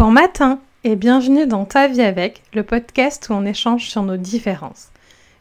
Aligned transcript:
Bon 0.00 0.10
matin 0.10 0.60
et 0.82 0.96
bienvenue 0.96 1.46
dans 1.46 1.66
Ta 1.66 1.86
vie 1.86 2.00
avec, 2.00 2.40
le 2.54 2.62
podcast 2.62 3.28
où 3.28 3.34
on 3.34 3.44
échange 3.44 3.90
sur 3.90 4.02
nos 4.02 4.16
différences. 4.16 4.88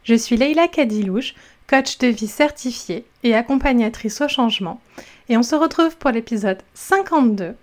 Je 0.04 0.16
suis 0.16 0.35
Leila 0.35 0.67
Kadilouche, 0.67 1.33
coach 1.66 1.97
de 2.00 2.08
vie 2.08 2.28
certifiée 2.28 3.06
et 3.24 3.35
accompagnatrice 3.35 4.19
au 4.19 4.27
changement, 4.27 4.82
et 5.30 5.37
on 5.37 5.43
se 5.43 5.56
retrouve 5.56 5.95
pour 5.95 6.09
l'épisode 6.09 6.61
52, 6.74 7.56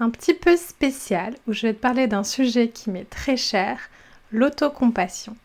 un 0.00 0.10
petit 0.10 0.34
peu 0.34 0.56
spécial 0.56 1.34
où 1.46 1.52
je 1.52 1.68
vais 1.68 1.74
te 1.74 1.80
parler 1.80 2.08
d'un 2.08 2.24
sujet 2.24 2.70
qui 2.70 2.90
m'est 2.90 3.08
très 3.08 3.36
cher, 3.36 3.78
l'autocompassion. 4.32 5.36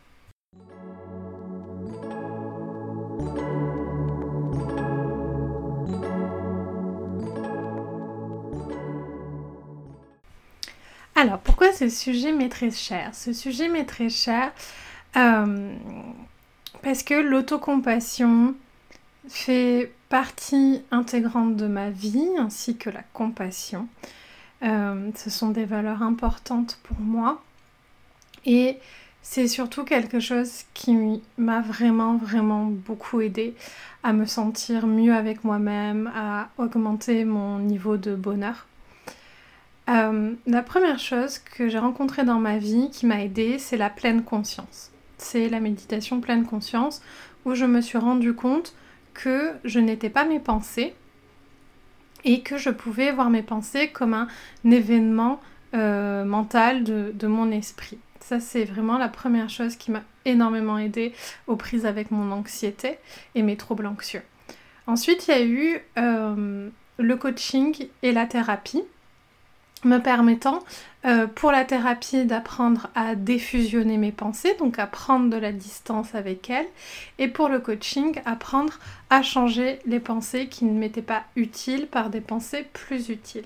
Alors, 11.19 11.39
pourquoi 11.39 11.73
ce 11.73 11.89
sujet 11.89 12.31
m'est 12.31 12.47
très 12.47 12.69
cher? 12.69 13.09
Ce 13.15 13.33
sujet 13.33 13.69
m'est 13.69 13.85
très 13.85 14.07
cher 14.07 14.51
euh, 15.15 15.73
parce 16.83 17.01
que 17.01 17.15
l'autocompassion 17.15 18.53
fait 19.27 19.91
partie 20.09 20.83
intégrante 20.91 21.55
de 21.55 21.65
ma 21.65 21.89
vie, 21.89 22.29
ainsi 22.37 22.77
que 22.77 22.91
la 22.91 23.01
compassion. 23.13 23.87
Euh, 24.61 25.09
ce 25.15 25.31
sont 25.31 25.49
des 25.49 25.65
valeurs 25.65 26.03
importantes 26.03 26.77
pour 26.83 26.99
moi. 26.99 27.41
Et 28.45 28.77
c'est 29.23 29.47
surtout 29.47 29.85
quelque 29.85 30.19
chose 30.19 30.65
qui 30.75 31.19
m'a 31.39 31.61
vraiment, 31.61 32.17
vraiment 32.17 32.65
beaucoup 32.65 33.21
aidé 33.21 33.55
à 34.03 34.13
me 34.13 34.27
sentir 34.27 34.85
mieux 34.85 35.15
avec 35.15 35.43
moi-même, 35.43 36.11
à 36.15 36.49
augmenter 36.59 37.25
mon 37.25 37.57
niveau 37.57 37.97
de 37.97 38.13
bonheur. 38.13 38.67
Euh, 39.89 40.33
la 40.45 40.61
première 40.63 40.99
chose 40.99 41.39
que 41.39 41.69
j'ai 41.69 41.79
rencontrée 41.79 42.25
dans 42.25 42.39
ma 42.39 42.57
vie 42.57 42.89
qui 42.91 43.05
m'a 43.05 43.23
aidée, 43.23 43.57
c'est 43.57 43.77
la 43.77 43.89
pleine 43.89 44.23
conscience. 44.23 44.91
C'est 45.17 45.49
la 45.49 45.59
méditation 45.59 46.19
pleine 46.19 46.45
conscience 46.45 47.01
où 47.45 47.55
je 47.55 47.65
me 47.65 47.81
suis 47.81 47.97
rendu 47.97 48.33
compte 48.33 48.75
que 49.13 49.53
je 49.63 49.79
n'étais 49.79 50.09
pas 50.09 50.25
mes 50.25 50.39
pensées 50.39 50.93
et 52.25 52.41
que 52.41 52.57
je 52.57 52.69
pouvais 52.69 53.11
voir 53.11 53.29
mes 53.29 53.41
pensées 53.41 53.89
comme 53.89 54.13
un 54.13 54.27
événement 54.65 55.39
euh, 55.73 56.25
mental 56.25 56.83
de, 56.83 57.27
mon 57.27 57.51
esprit. 57.51 57.97
Ça, 58.19 58.39
c'est 58.39 58.65
vraiment 58.65 58.97
la 58.97 59.07
première 59.07 59.49
chose 59.49 59.77
qui 59.77 59.91
m'a 59.91 60.03
énormément 60.25 60.77
aidée 60.77 61.13
aux 61.47 61.55
prises 61.55 61.85
avec 61.85 62.11
mon 62.11 62.31
anxiété 62.31 62.97
et 63.35 63.41
mes 63.41 63.55
troubles 63.55 63.87
anxieux. 63.87 64.21
Ensuite, 64.85 65.27
il 65.27 65.31
y 65.31 65.33
a 65.33 65.43
eu 65.43 65.79
euh, 65.97 66.69
le 66.97 67.15
coaching 67.15 67.87
et 68.03 68.11
la 68.11 68.25
thérapie 68.25 68.83
me 69.85 69.99
permettant 69.99 70.59
euh, 71.05 71.27
pour 71.27 71.51
la 71.51 71.65
thérapie 71.65 72.25
d'apprendre 72.25 72.87
à 72.95 73.15
défusionner 73.15 73.97
mes 73.97 74.11
pensées, 74.11 74.55
donc 74.59 74.79
à 74.79 74.87
prendre 74.87 75.29
de 75.29 75.37
la 75.37 75.51
distance 75.51 76.15
avec 76.15 76.49
elles, 76.49 76.67
et 77.19 77.27
pour 77.27 77.49
le 77.49 77.59
coaching, 77.59 78.19
apprendre 78.25 78.79
à 79.09 79.21
changer 79.21 79.79
les 79.85 79.99
pensées 79.99 80.47
qui 80.47 80.65
ne 80.65 80.77
m'étaient 80.77 81.01
pas 81.01 81.23
utiles 81.35 81.87
par 81.87 82.09
des 82.09 82.21
pensées 82.21 82.65
plus 82.73 83.09
utiles. 83.09 83.45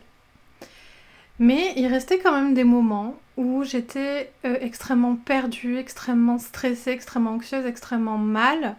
Mais 1.39 1.73
il 1.75 1.87
restait 1.87 2.19
quand 2.19 2.31
même 2.31 2.53
des 2.53 2.63
moments 2.63 3.15
où 3.35 3.63
j'étais 3.63 4.31
euh, 4.45 4.57
extrêmement 4.61 5.15
perdue, 5.15 5.77
extrêmement 5.77 6.37
stressée, 6.37 6.91
extrêmement 6.91 7.31
anxieuse, 7.31 7.65
extrêmement 7.65 8.19
mal. 8.19 8.75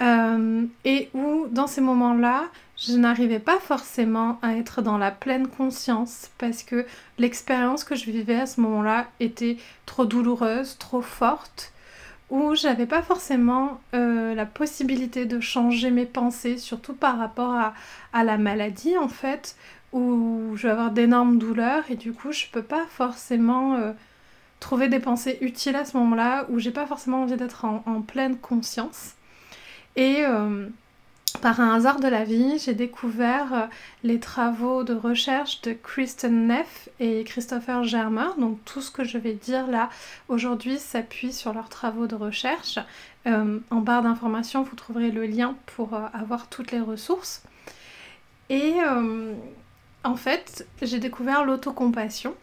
Euh, 0.00 0.64
et 0.84 1.08
où 1.14 1.46
dans 1.50 1.66
ces 1.66 1.80
moments-là, 1.80 2.44
je 2.78 2.92
n'arrivais 2.92 3.40
pas 3.40 3.58
forcément 3.58 4.38
à 4.40 4.54
être 4.56 4.82
dans 4.82 4.98
la 4.98 5.10
pleine 5.10 5.48
conscience 5.48 6.30
parce 6.38 6.62
que 6.62 6.86
l'expérience 7.18 7.82
que 7.82 7.96
je 7.96 8.10
vivais 8.10 8.36
à 8.40 8.46
ce 8.46 8.60
moment-là 8.60 9.08
était 9.18 9.56
trop 9.84 10.04
douloureuse, 10.04 10.78
trop 10.78 11.02
forte, 11.02 11.72
où 12.30 12.54
j'avais 12.54 12.86
pas 12.86 13.02
forcément 13.02 13.80
euh, 13.94 14.34
la 14.34 14.46
possibilité 14.46 15.24
de 15.26 15.40
changer 15.40 15.90
mes 15.90 16.06
pensées, 16.06 16.58
surtout 16.58 16.94
par 16.94 17.18
rapport 17.18 17.54
à, 18.12 18.24
la 18.24 18.38
maladie 18.38 18.96
en 18.96 19.08
fait, 19.08 19.56
où 19.92 20.52
je 20.54 20.66
vais 20.66 20.72
avoir 20.72 20.90
d'énormes 20.90 21.38
douleurs 21.38 21.84
et 21.90 21.96
du 21.96 22.12
coup 22.12 22.32
je 22.32 22.46
peux 22.52 22.62
pas 22.62 22.84
forcément 22.90 23.74
euh, 23.74 23.92
trouver 24.60 24.88
des 24.88 25.00
pensées 25.00 25.38
utiles 25.40 25.76
à 25.76 25.84
ce 25.84 25.96
moment-là, 25.96 26.46
où 26.50 26.58
j'ai 26.58 26.70
pas 26.70 26.86
forcément 26.86 27.22
envie 27.22 27.36
d'être 27.36 27.64
en, 27.64 28.02
pleine 28.02 28.36
conscience. 28.36 29.14
Et 29.96 30.24
euh, 30.24 30.68
par 31.42 31.60
un 31.60 31.74
hasard 31.74 32.00
de 32.00 32.08
la 32.08 32.24
vie, 32.24 32.58
j'ai 32.58 32.74
découvert 32.74 33.52
euh, 33.52 33.66
les 34.02 34.18
travaux 34.18 34.82
de 34.82 34.94
recherche 34.94 35.60
de 35.62 35.72
Kristen 35.72 36.48
Neff 36.48 36.88
et 37.00 37.22
Christopher 37.24 37.84
Germer. 37.84 38.28
Donc 38.38 38.58
tout 38.64 38.80
ce 38.80 38.90
que 38.90 39.04
je 39.04 39.18
vais 39.18 39.34
dire 39.34 39.66
là 39.66 39.90
aujourd'hui 40.28 40.78
s'appuie 40.78 41.32
sur 41.32 41.52
leurs 41.52 41.68
travaux 41.68 42.06
de 42.06 42.14
recherche. 42.14 42.78
Euh, 43.26 43.58
en 43.70 43.80
barre 43.80 44.02
d'informations, 44.02 44.62
vous 44.62 44.74
trouverez 44.74 45.10
le 45.10 45.26
lien 45.26 45.54
pour 45.76 45.94
euh, 45.94 46.06
avoir 46.12 46.48
toutes 46.48 46.72
les 46.72 46.80
ressources. 46.80 47.42
Et 48.50 48.76
en 50.04 50.16
fait, 50.16 50.66
j'ai 50.80 50.98
découvert 50.98 51.44
l'autocompassion. 51.44 52.34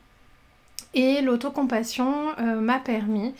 Et 0.93 1.23
l'autocompassion 1.23 2.27
m'a 2.37 2.77
permis 2.77 3.33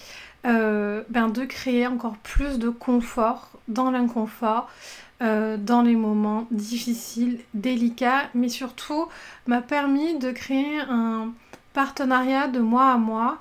ben, 0.44 1.30
de 1.30 1.46
créer 1.46 1.86
encore 1.86 2.18
plus 2.18 2.58
de 2.58 2.70
confort 2.70 3.52
dans 3.68 3.92
l'inconfort, 3.92 4.68
euh, 5.22 5.56
dans 5.56 5.82
les 5.82 5.96
moments 5.96 6.46
difficiles, 6.52 7.40
délicats, 7.54 8.30
mais 8.34 8.50
surtout 8.50 9.08
m'a 9.48 9.62
permis 9.62 10.20
de 10.20 10.30
créer 10.32 10.82
un 10.90 11.32
partenariat 11.72 12.50
de 12.50 12.60
moi 12.60 12.92
à 12.92 12.98
moi 12.98 13.38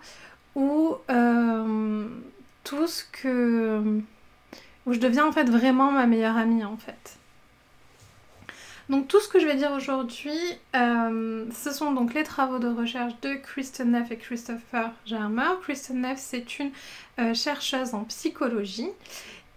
où 0.54 0.94
euh, 1.10 2.06
tout 2.62 2.86
ce 2.86 3.02
que 3.10 4.00
où 4.86 4.92
je 4.92 5.00
deviens 5.00 5.26
en 5.26 5.32
fait 5.32 5.50
vraiment 5.50 5.90
ma 5.90 6.06
meilleure 6.06 6.36
amie 6.36 6.62
en 6.62 6.76
fait. 6.76 7.18
Donc 8.88 9.08
tout 9.08 9.18
ce 9.18 9.26
que 9.28 9.40
je 9.40 9.46
vais 9.46 9.56
dire 9.56 9.72
aujourd'hui, 9.72 10.38
euh, 10.76 11.46
ce 11.50 11.72
sont 11.72 11.90
donc 11.90 12.14
les 12.14 12.22
travaux 12.22 12.60
de 12.60 12.68
recherche 12.68 13.14
de 13.22 13.34
Kristen 13.34 13.90
Neff 13.90 14.12
et 14.12 14.16
Christopher 14.16 14.92
Germer. 15.06 15.58
Kristen 15.62 16.02
Neff, 16.02 16.20
c'est 16.20 16.60
une 16.60 16.70
chercheuse 17.34 17.94
en 17.94 18.04
psychologie 18.04 18.90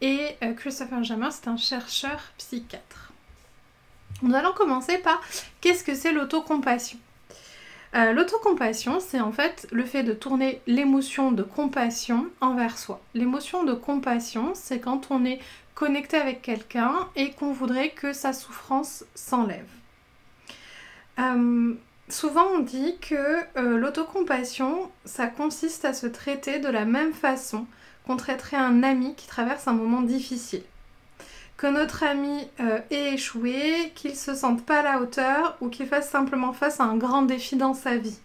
et 0.02 0.36
euh, 0.44 0.54
Christopher 0.54 1.04
Jammer, 1.04 1.30
c'est 1.32 1.48
un 1.48 1.58
chercheur 1.58 2.20
psychiatre. 2.38 3.12
Nous 4.22 4.34
allons 4.36 4.54
commencer 4.54 4.98
par 4.98 5.22
qu'est-ce 5.62 5.84
que 5.84 5.96
c'est 5.96 6.12
l'autocompassion? 6.12 7.00
Euh, 7.96 8.12
L'autocompassion, 8.12 9.00
c'est 9.00 9.22
en 9.22 9.32
fait 9.32 9.68
le 9.72 9.86
fait 9.86 10.04
de 10.04 10.14
tourner 10.14 10.62
l'émotion 10.68 11.32
de 11.32 11.44
compassion 11.44 12.28
envers 12.42 12.78
soi. 12.78 13.00
L'émotion 13.14 13.64
de 13.64 13.74
compassion, 13.74 14.52
c'est 14.56 14.80
quand 14.80 15.08
on 15.10 15.24
est 15.26 15.40
connecté 15.74 16.18
avec 16.18 16.42
quelqu'un 16.42 17.08
et 17.16 17.32
qu'on 17.32 17.54
voudrait 17.54 17.92
que 17.92 18.12
sa 18.14 18.34
souffrance 18.34 19.06
s'enlève. 19.16 19.70
Euh, 21.20 21.74
souvent 22.10 22.46
on 22.56 22.60
dit 22.60 22.98
que 23.00 23.38
l'autocompassion, 23.56 24.92
ça 25.06 25.28
consiste 25.28 25.86
à 25.86 25.94
se 25.94 26.08
traiter 26.08 26.60
de 26.60 26.70
la 26.70 26.86
même 26.86 27.14
façon 27.14 27.68
qu'on 28.08 28.16
traiterait 28.16 28.58
un 28.58 28.84
ami 28.84 29.16
qui 29.16 29.28
traverse 29.28 29.68
un 29.68 29.74
moment 29.74 30.02
difficile. 30.02 30.64
Que 31.58 31.68
notre 31.68 32.04
ami 32.04 32.48
euh, 32.62 32.80
ait 32.90 33.16
échoué, 33.16 33.92
qu'il 33.96 34.16
se 34.16 34.34
sente 34.34 34.66
pas 34.66 34.80
à 34.80 34.84
la 34.84 35.02
hauteur 35.02 35.58
ou 35.60 35.68
qu'il 35.68 35.88
fasse 35.88 36.10
simplement 36.10 36.54
face 36.54 36.80
à 36.80 36.86
un 36.86 36.96
grand 36.96 37.24
défi 37.24 37.58
dans 37.58 37.74
sa 37.74 37.98
vie. 37.98 38.18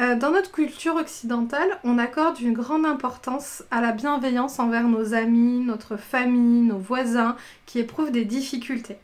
Euh, 0.00 0.14
dans 0.14 0.30
notre 0.30 0.52
culture 0.52 0.96
occidentale, 0.96 1.78
on 1.82 1.98
accorde 1.98 2.40
une 2.40 2.52
grande 2.52 2.86
importance 2.86 3.64
à 3.70 3.80
la 3.80 3.92
bienveillance 3.92 4.58
envers 4.58 4.84
nos 4.84 5.14
amis, 5.14 5.60
notre 5.60 5.96
famille, 5.96 6.62
nos 6.62 6.78
voisins 6.78 7.36
qui 7.66 7.80
éprouvent 7.80 8.12
des 8.12 8.24
difficultés. 8.24 8.98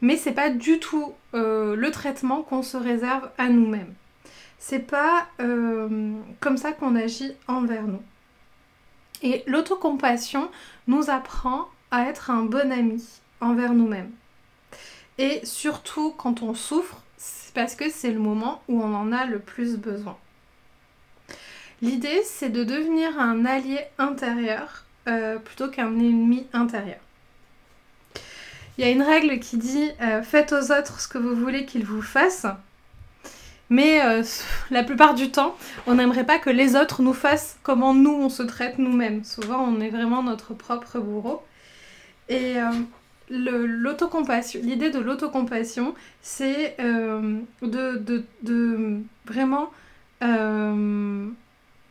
Mais 0.00 0.16
c'est 0.16 0.32
pas 0.32 0.48
du 0.48 0.78
tout 0.78 1.12
euh, 1.34 1.76
le 1.76 1.90
traitement 1.90 2.42
qu'on 2.42 2.62
se 2.62 2.78
réserve 2.78 3.28
à 3.36 3.48
nous-mêmes. 3.48 3.92
C'est 4.58 4.78
pas 4.78 5.26
comme 5.38 6.58
ça 6.58 6.72
qu'on 6.72 6.94
agit 6.94 7.32
envers 7.48 7.84
nous. 7.84 8.02
Et 9.22 9.42
l'autocompassion 9.46 10.50
nous 10.86 11.10
apprend 11.10 11.68
à 11.90 12.04
être 12.04 12.30
un 12.30 12.44
bon 12.44 12.72
ami 12.72 13.04
envers 13.40 13.74
nous-mêmes. 13.74 14.10
Et 15.18 15.40
surtout 15.44 16.12
quand 16.16 16.42
on 16.42 16.54
souffre, 16.54 17.02
c'est 17.16 17.52
parce 17.52 17.74
que 17.74 17.90
c'est 17.90 18.10
le 18.10 18.18
moment 18.18 18.62
où 18.68 18.82
on 18.82 18.94
en 18.94 19.12
a 19.12 19.26
le 19.26 19.38
plus 19.38 19.76
besoin. 19.76 20.16
L'idée, 21.82 22.22
c'est 22.24 22.50
de 22.50 22.64
devenir 22.64 23.18
un 23.18 23.44
allié 23.44 23.80
intérieur 23.98 24.84
euh, 25.08 25.38
plutôt 25.38 25.68
qu'un 25.68 25.98
ennemi 25.98 26.46
intérieur. 26.52 26.98
Il 28.76 28.84
y 28.84 28.88
a 28.88 28.90
une 28.90 29.02
règle 29.02 29.38
qui 29.40 29.56
dit 29.56 29.90
euh, 30.00 30.22
faites 30.22 30.52
aux 30.52 30.72
autres 30.72 31.00
ce 31.00 31.08
que 31.08 31.18
vous 31.18 31.34
voulez 31.34 31.66
qu'ils 31.66 31.84
vous 31.84 32.02
fassent. 32.02 32.46
Mais 33.70 34.04
euh, 34.04 34.22
la 34.70 34.82
plupart 34.82 35.14
du 35.14 35.30
temps, 35.30 35.56
on 35.86 35.94
n'aimerait 35.94 36.26
pas 36.26 36.38
que 36.40 36.50
les 36.50 36.74
autres 36.74 37.02
nous 37.02 37.14
fassent 37.14 37.56
comment 37.62 37.94
nous 37.94 38.12
on 38.12 38.28
se 38.28 38.42
traite 38.42 38.78
nous-mêmes. 38.78 39.22
Souvent, 39.22 39.62
on 39.62 39.80
est 39.80 39.90
vraiment 39.90 40.24
notre 40.24 40.54
propre 40.54 40.98
bourreau. 40.98 41.40
Et 42.28 42.56
euh, 42.58 42.70
l'idée 43.30 44.90
de 44.90 44.98
l'autocompassion, 44.98 45.94
c'est 46.20 46.76
euh, 46.80 47.38
de, 47.62 49.04
vraiment 49.24 49.70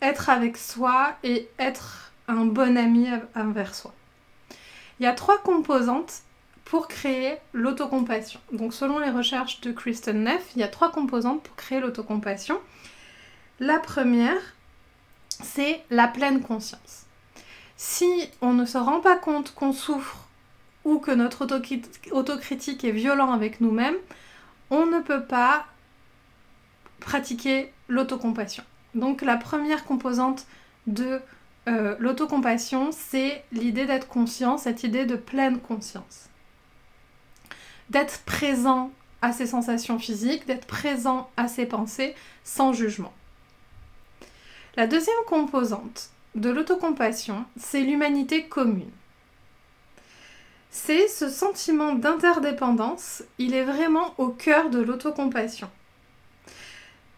être 0.01 0.29
avec 0.29 0.57
soi 0.57 1.15
et 1.23 1.47
être 1.57 2.11
un 2.27 2.45
bon 2.45 2.77
ami 2.77 3.07
envers 3.35 3.73
soi. 3.73 3.93
Il 4.99 5.03
y 5.03 5.07
a 5.07 5.13
trois 5.13 5.37
composantes 5.41 6.23
pour 6.69 6.87
créer 6.87 7.37
l'autocompassion. 7.51 8.39
Donc 8.51 8.75
selon 8.75 8.99
les 8.99 9.09
recherches 9.09 9.59
de 9.61 9.71
Kristen 9.71 10.23
Neff, 10.23 10.51
il 10.55 10.59
y 10.59 10.63
a 10.63 10.67
trois 10.67 10.91
composantes 10.91 11.41
pour 11.41 11.55
créer 11.55 11.79
l'autocompassion. 11.79 12.59
La 13.59 13.79
première, 13.79 14.39
c'est 15.29 15.81
la 15.89 16.07
pleine 16.07 16.41
conscience. 16.41 17.07
Si 17.75 18.29
on 18.41 18.53
ne 18.53 18.65
se 18.65 18.77
rend 18.77 18.99
pas 18.99 19.15
compte 19.15 19.55
qu'on 19.55 19.73
souffre 19.73 20.27
ou 20.85 20.99
que 20.99 21.09
notre 21.09 21.47
autocritique 22.11 22.83
est 22.83 22.91
violent 22.91 23.31
avec 23.31 23.61
nous-mêmes, 23.61 23.97
on 24.69 24.85
ne 24.85 24.99
peut 24.99 25.23
pas 25.23 25.65
pratiquer 26.99 27.73
l'autocompassion. 27.87 28.63
Donc 28.93 29.23
la 29.23 29.37
première 29.37 29.85
composante 29.85 30.45
de 30.85 31.19
euh, 31.67 31.95
l'autocompassion, 31.97 32.91
c'est 32.91 33.43
l'idée 33.51 33.87
d'être 33.87 34.07
conscient, 34.07 34.59
cette 34.59 34.83
idée 34.83 35.07
de 35.07 35.15
pleine 35.15 35.59
conscience. 35.59 36.28
D'être 37.89 38.19
présent 38.25 38.91
à 39.21 39.33
ses 39.33 39.47
sensations 39.47 39.99
physiques, 39.99 40.45
d'être 40.45 40.67
présent 40.67 41.29
à 41.37 41.47
ses 41.47 41.65
pensées 41.65 42.15
sans 42.43 42.73
jugement. 42.73 43.13
La 44.75 44.87
deuxième 44.87 45.15
composante 45.27 46.11
de 46.35 46.49
l'autocompassion, 46.49 47.45
c'est 47.57 47.81
l'humanité 47.81 48.45
commune. 48.45 48.91
C'est 50.71 51.07
ce 51.07 51.29
sentiment 51.29 51.95
d'interdépendance, 51.95 53.23
il 53.39 53.55
est 53.55 53.65
vraiment 53.65 54.13
au 54.19 54.27
cœur 54.27 54.69
de 54.69 54.79
l'autocompassion. 54.79 55.69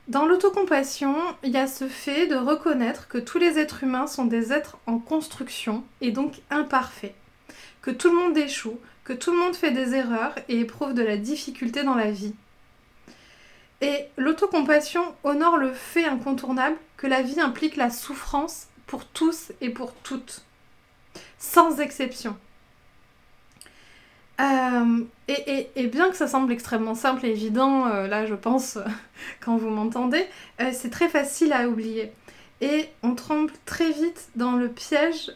Dans 0.08 0.26
l'autocompassion, 0.26 1.16
il 1.44 1.52
y 1.52 1.58
a 1.58 1.68
ce 1.68 1.88
fait 1.88 2.28
de 2.28 2.36
reconnaître 2.36 3.08
que 3.08 3.18
tous 3.18 3.38
les 3.38 3.60
êtres 3.60 3.84
humains 3.84 4.08
sont 4.08 4.26
des 4.26 4.52
êtres 4.52 4.78
en 4.88 4.98
construction 4.98 5.84
et 6.00 6.12
donc 6.12 6.42
imparfaits, 6.50 7.14
que 7.82 7.92
tout 7.92 8.10
le 8.10 8.16
monde 8.16 8.38
échoue, 8.38 8.80
tout 9.14 9.32
le 9.32 9.38
monde 9.38 9.56
fait 9.56 9.72
des 9.72 9.96
erreurs 9.96 10.36
et 10.50 10.60
éprouve 10.60 10.94
de 10.94 11.04
la 11.04 11.18
difficulté 11.18 11.84
dans 11.84 11.96
la 11.96 12.12
vie. 12.12 12.34
Et 13.82 14.06
l'autocompassion 14.18 15.04
honore 15.24 15.58
le 15.58 15.74
fait 15.74 16.06
incontournable 16.06 16.78
que 16.98 17.08
la 17.08 17.22
vie 17.22 17.42
implique 17.42 17.76
la 17.76 17.90
souffrance 17.90 18.68
pour 18.86 19.06
tous 19.06 19.52
et 19.60 19.70
pour 19.70 19.94
toutes, 19.96 20.44
sans 21.40 21.80
exception. 21.80 22.38
Euh, 24.40 25.04
et, 25.28 25.88
bien 25.88 26.10
que 26.10 26.16
ça 26.16 26.28
semble 26.28 26.52
extrêmement 26.52 26.96
simple 26.96 27.26
et 27.26 27.30
évident, 27.30 27.88
euh, 27.88 28.08
là 28.08 28.26
je 28.26 28.36
pense, 28.36 28.78
quand 29.40 29.58
vous 29.58 29.70
m'entendez, 29.70 30.26
euh, 30.62 30.72
c'est 30.74 30.90
très 30.90 31.10
facile 31.10 31.54
à 31.54 31.68
oublier. 31.68 32.12
Et 32.62 32.90
on 33.02 33.16
tremble 33.16 33.52
très 33.66 33.92
vite 33.92 34.30
dans 34.36 34.54
le 34.54 34.70
piège 34.70 35.32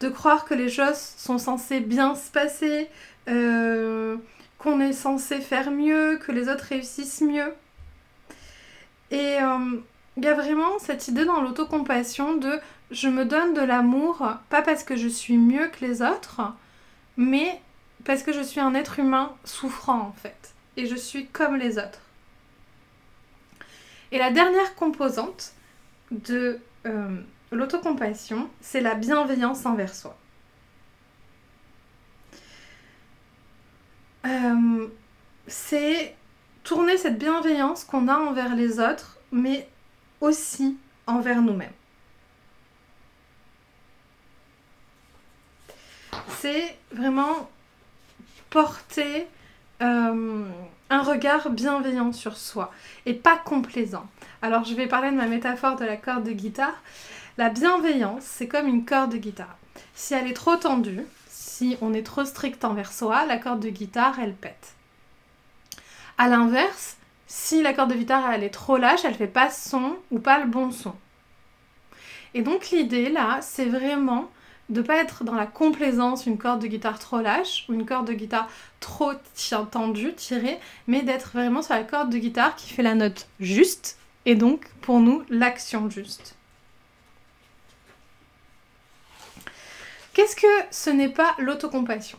de 0.00 0.08
croire 0.08 0.44
que 0.44 0.54
les 0.54 0.68
choses 0.68 0.98
sont 1.16 1.38
censées 1.38 1.80
bien 1.80 2.14
se 2.14 2.30
passer, 2.30 2.88
qu'on 3.26 4.80
est 4.80 4.92
censé 4.92 5.40
faire 5.40 5.70
mieux, 5.70 6.18
que 6.18 6.32
les 6.32 6.48
autres 6.48 6.66
réussissent 6.68 7.20
mieux. 7.20 7.52
Et 9.10 9.36
il 10.16 10.24
y 10.24 10.28
a 10.28 10.34
vraiment 10.34 10.78
cette 10.78 11.08
idée 11.08 11.24
dans 11.24 11.40
l'autocompassion 11.40 12.36
de 12.36 12.60
je 12.90 13.08
me 13.08 13.24
donne 13.24 13.54
de 13.54 13.60
l'amour, 13.60 14.26
pas 14.48 14.62
parce 14.62 14.82
que 14.82 14.96
je 14.96 15.08
suis 15.08 15.36
mieux 15.36 15.68
que 15.68 15.84
les 15.84 16.00
autres, 16.02 16.40
mais 17.16 17.60
parce 18.04 18.22
que 18.22 18.32
je 18.32 18.40
suis 18.40 18.60
un 18.60 18.74
être 18.74 18.98
humain 18.98 19.34
souffrant 19.44 20.00
en 20.00 20.12
fait. 20.12 20.54
Et 20.76 20.86
je 20.86 20.94
suis 20.94 21.26
comme 21.26 21.56
les 21.56 21.78
autres. 21.78 22.00
Et 24.10 24.18
la 24.18 24.30
dernière 24.30 24.74
composante 24.74 25.52
de 26.10 26.58
euh, 26.86 27.20
l'autocompassion, 27.50 28.48
c'est 28.60 28.80
la 28.80 28.94
bienveillance 28.94 29.66
envers 29.66 29.94
soi. 29.94 30.16
Euh, 34.26 34.88
c'est 35.46 36.14
tourner 36.64 36.98
cette 36.98 37.18
bienveillance 37.18 37.84
qu'on 37.84 38.08
a 38.08 38.16
envers 38.16 38.54
les 38.54 38.80
autres, 38.80 39.18
mais 39.32 39.68
aussi 40.20 40.76
envers 41.06 41.40
nous-mêmes. 41.40 41.72
C'est 46.40 46.76
vraiment 46.92 47.48
porter 48.50 49.26
euh, 49.82 50.44
un 50.90 51.02
regard 51.02 51.50
bienveillant 51.50 52.12
sur 52.12 52.36
soi 52.36 52.72
et 53.06 53.14
pas 53.14 53.36
complaisant. 53.36 54.06
Alors 54.42 54.64
je 54.64 54.74
vais 54.74 54.86
parler 54.86 55.10
de 55.10 55.16
ma 55.16 55.26
métaphore 55.26 55.76
de 55.76 55.84
la 55.84 55.96
corde 55.96 56.24
de 56.24 56.32
guitare. 56.32 56.82
La 57.38 57.50
bienveillance, 57.50 58.24
c'est 58.24 58.48
comme 58.48 58.66
une 58.66 58.84
corde 58.84 59.12
de 59.12 59.16
guitare. 59.16 59.56
Si 59.94 60.12
elle 60.12 60.26
est 60.26 60.34
trop 60.34 60.56
tendue, 60.56 61.06
si 61.28 61.76
on 61.80 61.94
est 61.94 62.02
trop 62.02 62.24
strict 62.24 62.64
envers 62.64 62.92
soi, 62.92 63.26
la 63.26 63.36
corde 63.36 63.60
de 63.60 63.68
guitare, 63.68 64.18
elle 64.18 64.34
pète. 64.34 64.74
A 66.18 66.26
l'inverse, 66.26 66.96
si 67.28 67.62
la 67.62 67.74
corde 67.74 67.90
de 67.90 67.94
guitare 67.94 68.32
elle 68.32 68.42
est 68.42 68.50
trop 68.50 68.76
lâche, 68.76 69.04
elle 69.04 69.14
fait 69.14 69.28
pas 69.28 69.50
son 69.50 69.94
ou 70.10 70.18
pas 70.18 70.40
le 70.40 70.46
bon 70.46 70.72
son. 70.72 70.96
Et 72.34 72.42
donc 72.42 72.70
l'idée 72.70 73.08
là, 73.08 73.38
c'est 73.40 73.66
vraiment 73.66 74.28
de 74.68 74.82
pas 74.82 74.96
être 74.96 75.22
dans 75.22 75.36
la 75.36 75.46
complaisance, 75.46 76.26
une 76.26 76.38
corde 76.38 76.60
de 76.60 76.66
guitare 76.66 76.98
trop 76.98 77.20
lâche 77.20 77.66
ou 77.68 77.74
une 77.74 77.86
corde 77.86 78.08
de 78.08 78.14
guitare 78.14 78.48
trop 78.80 79.12
tendue, 79.70 80.12
tirée, 80.16 80.58
mais 80.88 81.02
d'être 81.02 81.30
vraiment 81.34 81.62
sur 81.62 81.74
la 81.74 81.84
corde 81.84 82.10
de 82.10 82.18
guitare 82.18 82.56
qui 82.56 82.72
fait 82.72 82.82
la 82.82 82.96
note 82.96 83.28
juste 83.38 83.96
et 84.26 84.34
donc 84.34 84.66
pour 84.80 84.98
nous 84.98 85.22
l'action 85.30 85.88
juste. 85.88 86.34
Qu'est-ce 90.18 90.34
que 90.34 90.48
ce 90.72 90.90
n'est 90.90 91.10
pas 91.10 91.36
l'autocompassion? 91.38 92.18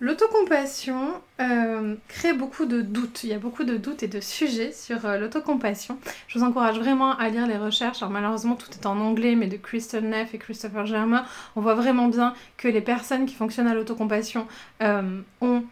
L'autocompassion 0.00 1.14
euh, 1.40 1.94
crée 2.06 2.34
beaucoup 2.34 2.66
de 2.66 2.82
doutes. 2.82 3.24
Il 3.24 3.30
y 3.30 3.32
a 3.32 3.38
beaucoup 3.38 3.64
de 3.64 3.78
doutes 3.78 4.02
et 4.02 4.06
de 4.06 4.20
sujets 4.20 4.70
sur 4.70 5.06
euh, 5.06 5.16
l'autocompassion. 5.16 5.98
Je 6.28 6.38
vous 6.38 6.44
encourage 6.44 6.78
vraiment 6.78 7.16
à 7.16 7.30
lire 7.30 7.46
les 7.46 7.56
recherches. 7.56 8.02
Alors 8.02 8.12
malheureusement 8.12 8.54
tout 8.54 8.70
est 8.72 8.84
en 8.84 9.00
anglais, 9.00 9.34
mais 9.34 9.46
de 9.46 9.56
Kristen 9.56 10.10
Neff 10.10 10.34
et 10.34 10.38
Christopher 10.38 10.84
Germain, 10.84 11.24
on 11.56 11.62
voit 11.62 11.74
vraiment 11.74 12.08
bien 12.08 12.34
que 12.58 12.68
les 12.68 12.82
personnes 12.82 13.24
qui 13.24 13.34
fonctionnent 13.34 13.68
à 13.68 13.74
l'autocompassion 13.74 14.46
euh, 14.82 15.22
ont 15.40 15.64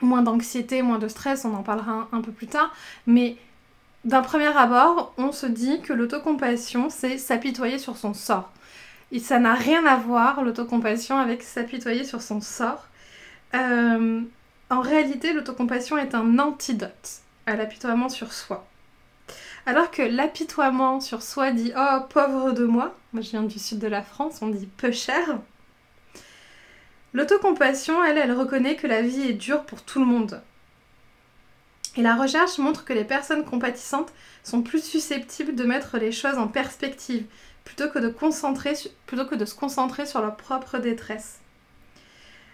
moins 0.00 0.22
d'anxiété, 0.22 0.80
moins 0.80 0.98
de 0.98 1.08
stress. 1.08 1.44
On 1.44 1.52
en 1.52 1.62
parlera 1.62 2.08
un 2.10 2.22
peu 2.22 2.32
plus 2.32 2.46
tard. 2.46 2.72
Mais 3.06 3.36
d'un 4.06 4.22
premier 4.22 4.56
abord, 4.56 5.12
on 5.18 5.30
se 5.30 5.44
dit 5.44 5.82
que 5.82 5.92
l'autocompassion, 5.92 6.88
c'est 6.88 7.18
s'apitoyer 7.18 7.76
sur 7.76 7.98
son 7.98 8.14
sort. 8.14 8.50
Et 9.12 9.18
ça 9.18 9.38
n'a 9.38 9.54
rien 9.54 9.84
à 9.86 9.96
voir, 9.96 10.42
l'autocompassion, 10.42 11.18
avec 11.18 11.42
s'apitoyer 11.42 12.04
sur 12.04 12.22
son 12.22 12.40
sort. 12.40 12.86
Euh, 13.54 14.22
en 14.70 14.80
réalité, 14.80 15.32
l'autocompassion 15.32 15.98
est 15.98 16.14
un 16.14 16.38
antidote 16.38 17.20
à 17.46 17.56
l'apitoiement 17.56 18.08
sur 18.08 18.32
soi. 18.32 18.66
Alors 19.66 19.90
que 19.90 20.02
l'apitoiement 20.02 21.00
sur 21.00 21.22
soi 21.22 21.50
dit 21.50 21.72
Oh, 21.76 21.98
pauvre 22.08 22.52
de 22.52 22.64
moi, 22.64 22.94
moi 23.12 23.22
je 23.22 23.30
viens 23.30 23.42
du 23.42 23.58
sud 23.58 23.78
de 23.78 23.88
la 23.88 24.02
France, 24.02 24.38
on 24.42 24.48
dit 24.48 24.66
peu 24.66 24.92
cher. 24.92 25.38
L'autocompassion, 27.12 28.02
elle, 28.04 28.18
elle 28.18 28.32
reconnaît 28.32 28.76
que 28.76 28.86
la 28.86 29.02
vie 29.02 29.28
est 29.28 29.34
dure 29.34 29.64
pour 29.64 29.82
tout 29.82 29.98
le 29.98 30.06
monde. 30.06 30.40
Et 31.96 32.02
la 32.02 32.14
recherche 32.14 32.58
montre 32.58 32.84
que 32.84 32.92
les 32.92 33.04
personnes 33.04 33.44
compatissantes 33.44 34.12
sont 34.44 34.62
plus 34.62 34.82
susceptibles 34.82 35.56
de 35.56 35.64
mettre 35.64 35.98
les 35.98 36.12
choses 36.12 36.38
en 36.38 36.46
perspective 36.46 37.26
plutôt 37.76 37.88
que 37.88 37.98
de, 39.36 39.44
se 39.44 39.54
concentrer 39.54 40.06
sur 40.06 40.20
leur 40.20 40.36
propre 40.36 40.78
détresse. 40.78 41.38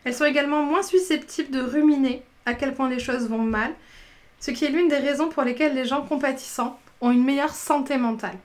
Elles 0.05 0.15
sont 0.15 0.25
également 0.25 0.63
moins 0.63 0.83
susceptibles 0.83 1.51
de 1.51 1.61
ruminer 1.61 2.23
à 2.45 2.55
quel 2.55 2.75
point 2.75 2.89
les 2.89 2.99
choses 2.99 3.29
vont 3.29 3.43
mal, 3.43 3.75
ce 4.41 4.51
qui 4.51 4.65
est 4.65 4.71
l'une 4.71 4.89
des 4.89 4.99
raisons 4.99 5.29
pour 5.29 5.43
lesquelles 5.43 5.75
les 5.75 5.87
gens 5.87 6.03
compatissants 6.03 6.79
ont 7.01 7.11
une 7.11 7.25
meilleure 7.25 7.55
santé 7.55 7.97
mentale. 7.97 8.37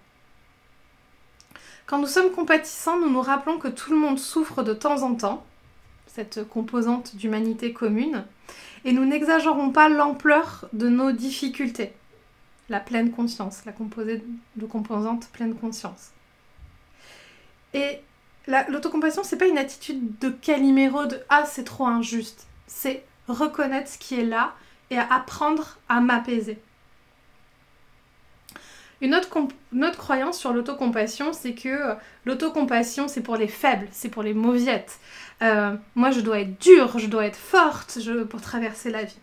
Quand 1.85 1.99
nous 1.99 2.07
sommes 2.07 2.31
compatissants, 2.31 2.99
nous 2.99 3.09
nous 3.09 3.21
rappelons 3.21 3.59
que 3.59 3.67
tout 3.67 3.91
le 3.91 3.97
monde 3.97 4.17
souffre 4.17 4.63
de 4.63 4.73
temps 4.73 5.03
en 5.03 5.13
temps, 5.13 5.45
cette 6.07 6.47
composante 6.47 7.15
d'humanité 7.17 7.73
commune, 7.73 8.23
et 8.85 8.93
nous 8.93 9.05
n'exagérons 9.05 9.71
pas 9.71 9.89
l'ampleur 9.89 10.67
de 10.71 10.87
nos 10.87 11.11
difficultés. 11.11 11.91
La 12.69 12.79
pleine 12.79 13.11
conscience, 13.11 13.65
la 13.65 13.73
composée 13.73 14.23
de 14.55 14.65
composante 14.65 15.27
pleine 15.33 15.53
conscience. 15.53 16.11
Et 17.73 18.01
L'autocompassion, 18.47 19.23
c'est 19.23 19.37
pas 19.37 19.47
une 19.47 19.57
attitude 19.57 20.17
de 20.19 20.29
caliméro 20.29 21.05
de 21.05 21.19
ah, 21.29 21.45
c'est 21.45 21.63
trop 21.63 21.85
injuste. 21.85 22.47
C'est 22.65 23.03
reconnaître 23.27 23.89
ce 23.89 23.97
qui 23.97 24.19
est 24.19 24.25
là 24.25 24.53
et 24.89 24.97
apprendre 24.97 25.77
à 25.87 26.01
m'apaiser. 26.01 26.59
Une 28.99 29.15
autre, 29.15 29.97
croyance 29.97 30.37
sur 30.37 30.53
l'autocompassion, 30.53 31.33
c'est 31.33 31.53
que 31.53 31.69
euh, 31.69 31.95
l'autocompassion, 32.25 33.07
c'est 33.07 33.21
pour 33.21 33.35
les 33.35 33.47
faibles, 33.47 33.87
c'est 33.91 34.09
pour 34.09 34.21
les 34.21 34.33
mauviettes. 34.33 34.99
Euh, 35.41 35.75
moi, 35.95 36.11
je 36.11 36.19
dois 36.19 36.39
être 36.39 36.59
dure, 36.59 36.99
je 36.99 37.07
dois 37.07 37.25
être 37.25 37.37
forte 37.37 37.97
pour 38.29 38.41
traverser 38.41 38.91
la 38.91 39.03
vie. 39.03 39.19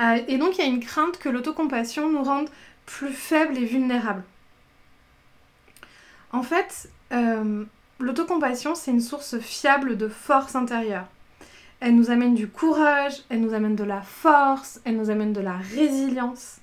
Euh, 0.00 0.18
et 0.26 0.38
donc, 0.38 0.58
il 0.58 0.64
y 0.64 0.64
a 0.64 0.70
une 0.70 0.80
crainte 0.80 1.18
que 1.18 1.28
l'autocompassion 1.28 2.08
nous 2.10 2.24
rende 2.24 2.48
plus 2.86 3.12
faibles 3.12 3.56
et 3.56 3.66
vulnérables. 3.66 4.24
En 6.32 6.42
fait, 6.42 6.88
l'autocompassion, 7.10 8.74
c'est 8.74 8.90
une 8.90 9.00
source 9.00 9.38
fiable 9.38 9.96
de 9.96 10.08
force 10.08 10.56
intérieure. 10.56 11.06
Elle 11.80 11.96
nous 11.96 12.10
amène 12.10 12.34
du 12.34 12.48
courage, 12.48 13.22
elle 13.30 13.40
nous 13.40 13.54
amène 13.54 13.76
de 13.76 13.84
la 13.84 14.02
force, 14.02 14.80
elle 14.84 14.96
nous 14.96 15.10
amène 15.10 15.32
de 15.32 15.40
la 15.40 15.56
résilience. 15.56 16.58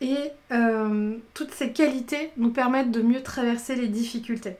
Et 0.00 0.32
euh, 0.50 1.16
toutes 1.34 1.52
ces 1.52 1.72
qualités 1.72 2.30
nous 2.36 2.50
permettent 2.50 2.90
de 2.90 3.02
mieux 3.02 3.22
traverser 3.22 3.76
les 3.76 3.86
difficultés. 3.86 4.56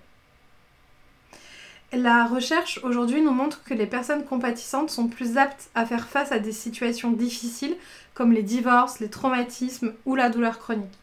La 1.92 2.24
recherche 2.24 2.80
aujourd'hui 2.84 3.20
nous 3.20 3.32
montre 3.32 3.64
que 3.64 3.74
les 3.74 3.86
personnes 3.86 4.24
compatissantes 4.24 4.90
sont 4.90 5.08
plus 5.08 5.36
aptes 5.36 5.68
à 5.74 5.84
faire 5.84 6.08
face 6.08 6.32
à 6.32 6.38
des 6.38 6.52
situations 6.52 7.10
difficiles 7.10 7.76
comme 8.14 8.32
les 8.32 8.42
divorces, 8.42 9.00
les 9.00 9.10
traumatismes 9.10 9.92
ou 10.06 10.14
la 10.14 10.30
douleur 10.30 10.58
chronique. 10.58 11.01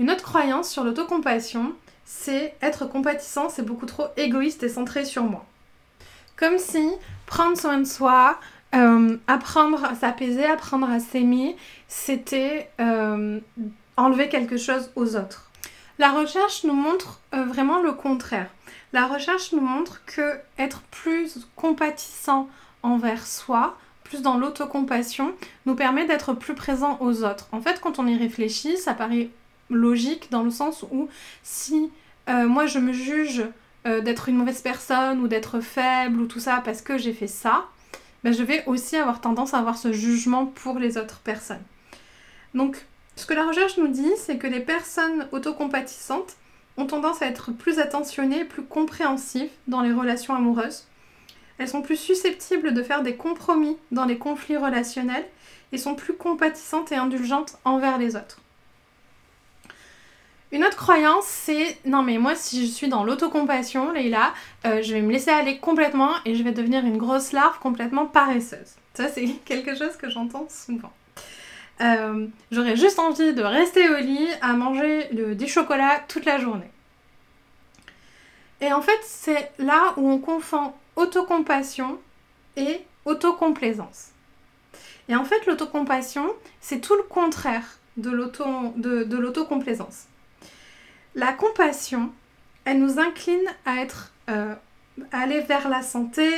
Une 0.00 0.10
autre 0.10 0.22
croyance 0.22 0.70
sur 0.70 0.82
l'autocompassion, 0.82 1.74
c'est 2.06 2.54
être 2.62 2.86
compatissant, 2.86 3.50
c'est 3.50 3.66
beaucoup 3.66 3.84
trop 3.84 4.06
égoïste 4.16 4.62
et 4.62 4.70
centré 4.70 5.04
sur 5.04 5.24
moi. 5.24 5.44
Comme 6.36 6.56
si 6.56 6.88
prendre 7.26 7.54
soin 7.58 7.76
de 7.76 7.84
soi, 7.84 8.40
euh, 8.74 9.18
apprendre 9.26 9.84
à 9.84 9.94
s'apaiser, 9.94 10.46
apprendre 10.46 10.88
à 10.88 11.00
s'aimer, 11.00 11.54
c'était 11.86 12.70
euh, 12.80 13.40
enlever 13.98 14.30
quelque 14.30 14.56
chose 14.56 14.90
aux 14.96 15.16
autres. 15.16 15.50
La 15.98 16.12
recherche 16.12 16.64
nous 16.64 16.72
montre 16.72 17.20
euh, 17.34 17.44
vraiment 17.44 17.82
le 17.82 17.92
contraire. 17.92 18.48
La 18.94 19.06
recherche 19.06 19.52
nous 19.52 19.60
montre 19.60 20.02
que 20.06 20.38
être 20.58 20.80
plus 20.90 21.46
compatissant 21.56 22.48
envers 22.82 23.26
soi, 23.26 23.76
plus 24.04 24.22
dans 24.22 24.38
l'autocompassion, 24.38 25.34
nous 25.66 25.74
permet 25.74 26.06
d'être 26.06 26.32
plus 26.32 26.54
présent 26.54 26.96
aux 27.02 27.22
autres. 27.22 27.48
En 27.52 27.60
fait, 27.60 27.82
quand 27.82 27.98
on 27.98 28.06
y 28.06 28.16
réfléchit, 28.16 28.78
ça 28.78 28.94
paraît 28.94 29.28
logique 29.70 30.30
dans 30.30 30.42
le 30.42 30.50
sens 30.50 30.84
où 30.90 31.08
si 31.42 31.90
moi 32.28 32.66
je 32.66 32.78
me 32.78 32.92
juge 32.92 33.44
d'être 33.84 34.28
une 34.28 34.36
mauvaise 34.36 34.60
personne 34.60 35.20
ou 35.20 35.28
d'être 35.28 35.60
faible 35.60 36.20
ou 36.20 36.26
tout 36.26 36.40
ça 36.40 36.60
parce 36.64 36.82
que 36.82 36.98
j'ai 36.98 37.12
fait 37.12 37.26
ça, 37.26 37.66
ben, 38.22 38.32
je 38.32 38.42
vais 38.42 38.62
aussi 38.66 38.96
avoir 38.96 39.20
tendance 39.20 39.54
à 39.54 39.58
avoir 39.58 39.78
ce 39.78 39.92
jugement 39.92 40.46
pour 40.46 40.78
les 40.78 40.98
autres 40.98 41.20
personnes. 41.20 41.62
Donc, 42.54 42.84
ce 43.16 43.26
que 43.26 43.34
la 43.34 43.46
recherche 43.46 43.78
nous 43.78 43.88
dit, 43.88 44.12
c'est 44.16 44.36
que 44.36 44.46
les 44.46 44.60
personnes 44.60 45.26
autocompatissantes 45.32 46.36
ont 46.76 46.86
tendance 46.86 47.22
à 47.22 47.26
être 47.26 47.50
plus 47.52 47.78
attentionnées, 47.78 48.44
plus 48.44 48.62
compréhensives 48.62 49.50
dans 49.68 49.80
les 49.80 49.92
relations 49.92 50.34
amoureuses. 50.34 50.86
Elles 51.58 51.68
sont 51.68 51.82
plus 51.82 51.96
susceptibles 51.96 52.72
de 52.72 52.82
faire 52.82 53.02
des 53.02 53.16
compromis 53.16 53.76
dans 53.90 54.04
les 54.04 54.18
conflits 54.18 54.56
relationnels 54.56 55.26
et 55.72 55.78
sont 55.78 55.94
plus 55.94 56.14
compatissantes 56.14 56.92
et 56.92 56.96
indulgentes 56.96 57.58
envers 57.64 57.98
les 57.98 58.16
autres. 58.16 58.40
Une 60.52 60.64
autre 60.64 60.76
croyance, 60.76 61.26
c'est 61.26 61.78
non 61.84 62.02
mais 62.02 62.18
moi 62.18 62.34
si 62.34 62.66
je 62.66 62.72
suis 62.72 62.88
dans 62.88 63.04
l'autocompassion, 63.04 63.92
Leïla, 63.92 64.34
euh, 64.66 64.82
je 64.82 64.92
vais 64.92 65.00
me 65.00 65.12
laisser 65.12 65.30
aller 65.30 65.58
complètement 65.58 66.12
et 66.24 66.34
je 66.34 66.42
vais 66.42 66.50
devenir 66.50 66.84
une 66.84 66.98
grosse 66.98 67.32
larve 67.32 67.58
complètement 67.60 68.06
paresseuse. 68.06 68.74
Ça 68.94 69.08
c'est 69.08 69.26
quelque 69.44 69.76
chose 69.76 69.96
que 69.96 70.10
j'entends 70.10 70.48
souvent. 70.48 70.92
Euh, 71.80 72.26
j'aurais 72.50 72.76
juste 72.76 72.98
envie 72.98 73.32
de 73.32 73.42
rester 73.42 73.88
au 73.88 73.98
lit 73.98 74.28
à 74.42 74.52
manger 74.52 75.08
du 75.34 75.46
chocolat 75.46 76.00
toute 76.08 76.24
la 76.24 76.38
journée. 76.38 76.70
Et 78.60 78.72
en 78.72 78.82
fait, 78.82 78.98
c'est 79.02 79.52
là 79.58 79.94
où 79.96 80.10
on 80.10 80.18
confond 80.18 80.74
autocompassion 80.96 81.98
et 82.56 82.80
autocomplaisance. 83.06 84.10
Et 85.08 85.16
en 85.16 85.24
fait, 85.24 85.46
l'autocompassion, 85.46 86.26
c'est 86.60 86.80
tout 86.80 86.94
le 86.94 87.02
contraire 87.04 87.78
de 87.96 88.10
l'autocomplaisance. 88.10 90.04
La 91.14 91.32
compassion, 91.32 92.12
elle 92.64 92.78
nous 92.78 92.98
incline 92.98 93.40
à 93.66 93.74
euh, 94.30 94.54
aller 95.12 95.40
vers 95.40 95.68
la 95.68 95.82
santé, 95.82 96.28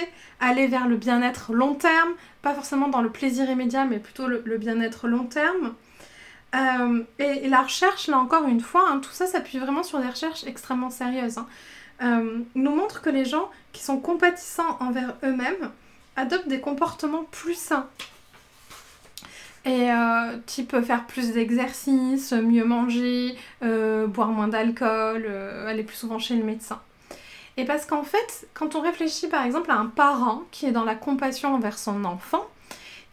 aller 0.41 0.67
vers 0.67 0.88
le 0.88 0.97
bien-être 0.97 1.52
long 1.52 1.75
terme, 1.75 2.12
pas 2.41 2.55
forcément 2.55 2.88
dans 2.88 3.02
le 3.02 3.11
plaisir 3.11 3.50
immédiat, 3.50 3.85
mais 3.85 3.99
plutôt 3.99 4.26
le, 4.26 4.59
bien-être 4.59 5.09
long 5.09 5.25
terme. 5.25 5.75
Euh, 6.55 7.02
et, 7.19 7.49
la 7.49 7.62
recherche, 7.62 8.09
là 8.09 8.19
encore 8.19 8.47
une 8.47 8.61
fois, 8.61 8.88
hein, 8.88 9.00
tout 9.00 9.11
ça 9.11 9.26
s'appuie 9.26 9.59
vraiment 9.59 9.83
sur 9.83 10.00
des 10.00 10.09
recherches 10.09 10.45
extrêmement 10.45 10.91
sérieuses, 10.91 11.38
hein, 11.38 11.47
euh, 12.02 12.41
nous 12.55 12.75
montre 12.75 13.02
que 13.02 13.11
les 13.11 13.25
gens 13.25 13.50
qui 13.73 13.83
sont 13.83 13.99
compatissants 13.99 14.76
envers 14.81 15.14
eux-mêmes 15.23 15.71
adoptent 16.17 16.49
des 16.49 16.61
comportements 16.61 17.25
plus 17.25 17.55
sains, 17.55 17.88
et 19.64 19.90
euh, 19.92 20.38
tu 20.47 20.64
peux 20.64 20.83
faire 20.83 21.07
plus 21.07 21.33
d'exercices, 21.33 22.33
mieux 22.33 22.64
manger, 22.64 23.37
euh, 23.62 24.07
boire 24.07 24.28
moins 24.28 24.49
d'alcool, 24.49 25.25
euh, 25.28 25.69
aller 25.69 25.85
plus 25.85 25.97
souvent 25.97 26.19
chez 26.19 26.35
le 26.37 26.42
médecin. 26.42 26.81
Et 27.57 27.64
parce 27.64 27.87
qu'en 27.87 28.02
fait, 28.02 28.49
quand 28.54 28.75
on 28.75 28.81
réfléchit 28.81 29.28
par 29.28 29.45
exemple 29.45 29.71
à 29.71 29.76
un 29.76 29.87
parent 29.87 30.42
qui 30.50 30.66
est 30.66 30.73
dans 30.73 30.85
la 30.85 30.95
compassion 30.95 31.54
envers 31.54 31.78
son 31.78 32.04
enfant, 32.04 32.45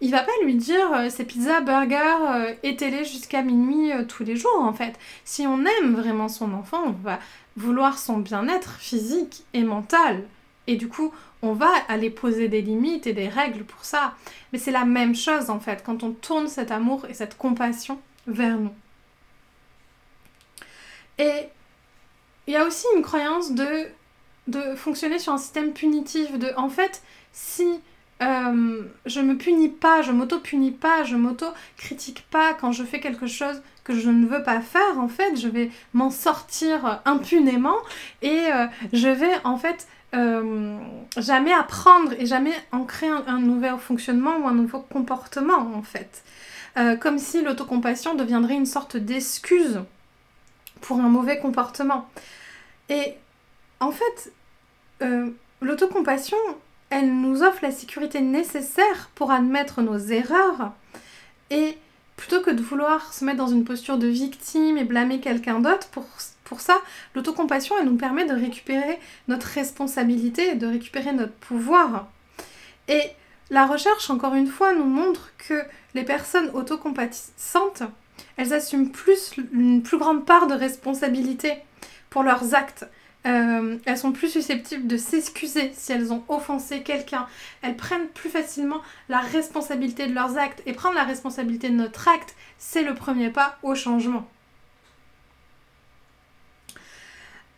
il 0.01 0.11
va 0.11 0.21
pas 0.21 0.31
lui 0.43 0.55
dire 0.55 0.87
c'est 1.09 1.25
pizza, 1.25 1.59
burger 1.59 2.55
et 2.63 2.77
télé 2.77 3.03
jusqu'à 3.03 3.41
minuit 3.41 3.91
tous 4.07 4.23
les 4.23 4.37
jours 4.37 4.61
en 4.61 4.71
fait. 4.71 4.93
Si 5.25 5.45
on 5.45 5.65
aime 5.65 5.93
vraiment 5.93 6.29
son 6.29 6.53
enfant, 6.53 6.81
on 6.85 6.91
va 7.03 7.19
vouloir 7.57 7.99
son 7.99 8.17
bien-être 8.17 8.77
physique 8.79 9.43
et 9.53 9.63
mental. 9.63 10.23
Et 10.67 10.75
du 10.75 10.87
coup, 10.87 11.13
on 11.41 11.53
va 11.53 11.71
aller 11.87 12.09
poser 12.09 12.47
des 12.47 12.61
limites 12.61 13.07
et 13.07 13.13
des 13.13 13.27
règles 13.27 13.63
pour 13.63 13.85
ça. 13.85 14.15
Mais 14.51 14.59
c'est 14.59 14.71
la 14.71 14.85
même 14.85 15.15
chose 15.15 15.49
en 15.49 15.59
fait 15.59 15.83
quand 15.83 16.03
on 16.03 16.11
tourne 16.11 16.47
cet 16.47 16.71
amour 16.71 17.05
et 17.09 17.13
cette 17.13 17.37
compassion 17.37 17.99
vers 18.27 18.57
nous. 18.57 18.73
Et 21.17 21.49
il 22.47 22.53
y 22.53 22.55
a 22.55 22.65
aussi 22.65 22.87
une 22.95 23.03
croyance 23.03 23.51
de, 23.51 23.87
fonctionner 24.75 25.19
sur 25.19 25.33
un 25.33 25.37
système 25.37 25.73
punitif, 25.73 26.39
de 26.39 26.51
en 26.57 26.69
fait, 26.69 27.03
si 27.31 27.79
euh, 28.23 28.83
je 29.05 29.19
me 29.19 29.37
punis 29.37 29.69
pas, 29.69 30.01
je 30.01 30.11
m'auto-punis 30.11 30.71
pas, 30.71 31.03
je 31.03 31.15
m'auto-critique 31.15 32.25
pas 32.31 32.55
quand 32.55 32.71
je 32.71 32.83
fais 32.83 32.99
quelque 32.99 33.27
chose 33.27 33.61
que 33.83 33.93
je 33.93 34.09
ne 34.09 34.25
veux 34.25 34.41
pas 34.41 34.61
faire, 34.61 34.97
en 34.97 35.07
fait, 35.07 35.35
je 35.35 35.47
vais 35.47 35.69
m'en 35.93 36.09
sortir 36.09 37.01
impunément 37.05 37.77
et 38.23 38.51
euh, 38.51 38.65
je 38.93 39.09
vais 39.09 39.33
en 39.43 39.57
fait 39.57 39.87
euh, 40.15 40.77
jamais 41.17 41.53
apprendre 41.53 42.13
et 42.17 42.25
jamais 42.25 42.53
ancrer 42.71 43.07
un, 43.07 43.23
un, 43.27 43.39
nouvel 43.39 43.77
fonctionnement 43.77 44.37
ou 44.37 44.47
un 44.47 44.53
nouveau 44.53 44.79
comportement 44.79 45.71
en 45.75 45.83
fait. 45.83 46.23
Euh, 46.77 46.95
comme 46.95 47.19
si 47.19 47.41
l'autocompassion 47.41 48.15
deviendrait 48.15 48.55
une 48.55 48.65
sorte 48.65 48.97
d'excuse 48.97 49.81
pour 50.81 50.99
un 50.99 51.09
mauvais 51.09 51.39
comportement. 51.39 52.09
Et 52.89 53.15
en 53.79 53.91
fait, 53.91 54.33
euh, 55.01 55.29
l'autocompassion, 55.61 56.37
elle 56.89 57.13
nous 57.13 57.43
offre 57.43 57.59
la 57.61 57.71
sécurité 57.71 58.21
nécessaire 58.21 59.09
pour 59.15 59.31
admettre 59.31 59.81
nos 59.81 59.97
erreurs 59.97 60.71
et 61.49 61.77
plutôt 62.15 62.41
que 62.41 62.51
de 62.51 62.61
vouloir 62.61 63.13
se 63.13 63.25
mettre 63.25 63.37
dans 63.37 63.47
une 63.47 63.63
posture 63.63 63.97
de 63.97 64.07
victime 64.07 64.77
et 64.77 64.83
blâmer 64.83 65.19
quelqu'un 65.19 65.59
d'autre 65.59 65.87
pour 65.89 66.05
pour 66.49 66.61
ça, 66.61 66.81
l'autocompassion, 67.13 67.75
elle 67.79 67.85
nous 67.85 67.95
permet 67.95 68.25
de 68.25 68.33
récupérer 68.33 68.99
notre 69.27 69.45
responsabilité, 69.45 70.55
de 70.55 70.65
récupérer 70.65 71.13
notre 71.13 71.33
pouvoir. 71.33 72.07
Et 72.87 73.03
la 73.51 73.67
recherche, 73.67 74.09
encore 74.09 74.33
une 74.33 74.47
fois, 74.47 74.73
nous 74.73 74.85
montre 74.85 75.31
que 75.37 75.61
les 75.93 76.03
personnes 76.03 76.49
autocompatissantes, 76.55 77.83
elles 78.35 78.51
assument 78.51 78.89
plus, 78.89 79.33
une 79.53 79.83
plus 79.83 79.99
grande 79.99 80.25
part 80.25 80.47
de 80.47 80.55
responsabilité 80.55 81.53
pour 82.09 82.23
leurs 82.23 82.55
actes. 82.55 82.87
Euh, 83.27 83.77
elles 83.85 83.97
sont 83.99 84.11
plus 84.11 84.29
susceptibles 84.29 84.87
de 84.87 84.97
s'excuser 84.97 85.71
si 85.75 85.91
elles 85.91 86.11
ont 86.11 86.23
offensé 86.29 86.81
quelqu'un. 86.81 87.27
Elles 87.61 87.75
prennent 87.75 88.07
plus 88.07 88.31
facilement 88.31 88.81
la 89.07 89.19
responsabilité 89.19 90.07
de 90.07 90.15
leurs 90.15 90.39
actes. 90.39 90.63
Et 90.65 90.73
prendre 90.73 90.95
la 90.95 91.03
responsabilité 91.03 91.69
de 91.69 91.75
notre 91.75 92.07
acte, 92.07 92.33
c'est 92.57 92.81
le 92.81 92.95
premier 92.95 93.29
pas 93.29 93.59
au 93.61 93.75
changement. 93.75 94.27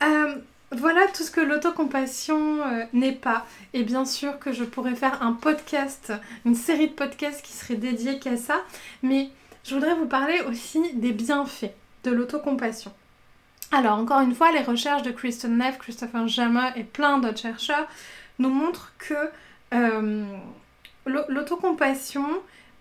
Euh, 0.01 0.35
voilà 0.71 1.07
tout 1.07 1.23
ce 1.23 1.31
que 1.31 1.41
l'autocompassion 1.41 2.61
euh, 2.61 2.85
n'est 2.93 3.11
pas. 3.11 3.45
Et 3.73 3.83
bien 3.83 4.05
sûr 4.05 4.39
que 4.39 4.53
je 4.53 4.63
pourrais 4.63 4.95
faire 4.95 5.21
un 5.21 5.33
podcast, 5.33 6.13
une 6.45 6.55
série 6.55 6.87
de 6.87 6.93
podcasts 6.93 7.41
qui 7.43 7.51
serait 7.51 7.75
dédiée 7.75 8.19
qu'à 8.19 8.37
ça. 8.37 8.61
Mais 9.03 9.29
je 9.63 9.75
voudrais 9.75 9.95
vous 9.95 10.05
parler 10.05 10.41
aussi 10.47 10.93
des 10.93 11.11
bienfaits 11.11 11.73
de 12.03 12.11
l'autocompassion. 12.11 12.91
Alors, 13.71 13.97
encore 13.97 14.21
une 14.21 14.35
fois, 14.35 14.51
les 14.51 14.63
recherches 14.63 15.03
de 15.03 15.11
Kristen 15.11 15.57
Neff, 15.57 15.77
Christopher 15.77 16.27
Jama 16.27 16.75
et 16.75 16.83
plein 16.83 17.19
d'autres 17.19 17.39
chercheurs 17.39 17.87
nous 18.39 18.49
montrent 18.49 18.93
que 18.97 19.13
euh, 19.73 20.25
l'autocompassion 21.05 22.27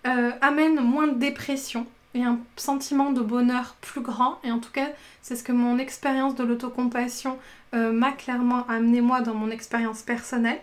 euh, 0.07 0.31
amène 0.41 0.81
moins 0.81 1.07
de 1.07 1.19
dépression 1.19 1.87
et 2.14 2.23
un 2.23 2.40
sentiment 2.57 3.12
de 3.12 3.21
bonheur 3.21 3.76
plus 3.81 4.00
grand. 4.00 4.40
Et 4.45 4.50
en 4.50 4.59
tout 4.59 4.73
cas, 4.73 4.88
c'est 5.23 5.37
ce 5.37 5.45
que 5.45 5.52
mon 5.52 5.79
expérience 5.79 6.35
de 6.35 6.45
l'autocompassion 6.45 7.38
euh, 7.75 7.93
m'a 7.93 8.12
clairement 8.12 8.67
amené 8.67 9.00
moi 9.00 9.21
dans 9.21 9.35
mon 9.35 9.50
expérience 9.50 10.02
personnelle. 10.02 10.61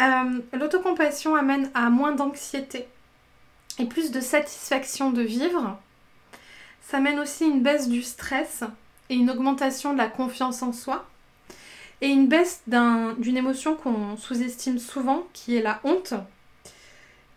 Euh, 0.00 0.40
l'autocompassion 0.52 1.34
amène 1.34 1.70
à 1.74 1.90
moins 1.90 2.12
d'anxiété 2.12 2.86
et 3.78 3.86
plus 3.86 4.10
de 4.10 4.20
satisfaction 4.20 5.10
de 5.10 5.22
vivre. 5.22 5.78
Ça 6.82 6.98
amène 6.98 7.18
aussi 7.18 7.44
une 7.44 7.62
baisse 7.62 7.88
du 7.88 8.02
stress 8.02 8.64
et 9.08 9.14
une 9.14 9.30
augmentation 9.30 9.92
de 9.92 9.98
la 9.98 10.08
confiance 10.08 10.62
en 10.62 10.72
soi. 10.72 11.06
Et 12.00 12.08
une 12.08 12.28
baisse 12.28 12.62
d'une 12.66 13.36
émotion 13.36 13.74
qu'on 13.76 14.16
sous-estime 14.16 14.78
souvent, 14.78 15.26
qui 15.34 15.56
est 15.56 15.62
la 15.62 15.80
honte. 15.84 16.14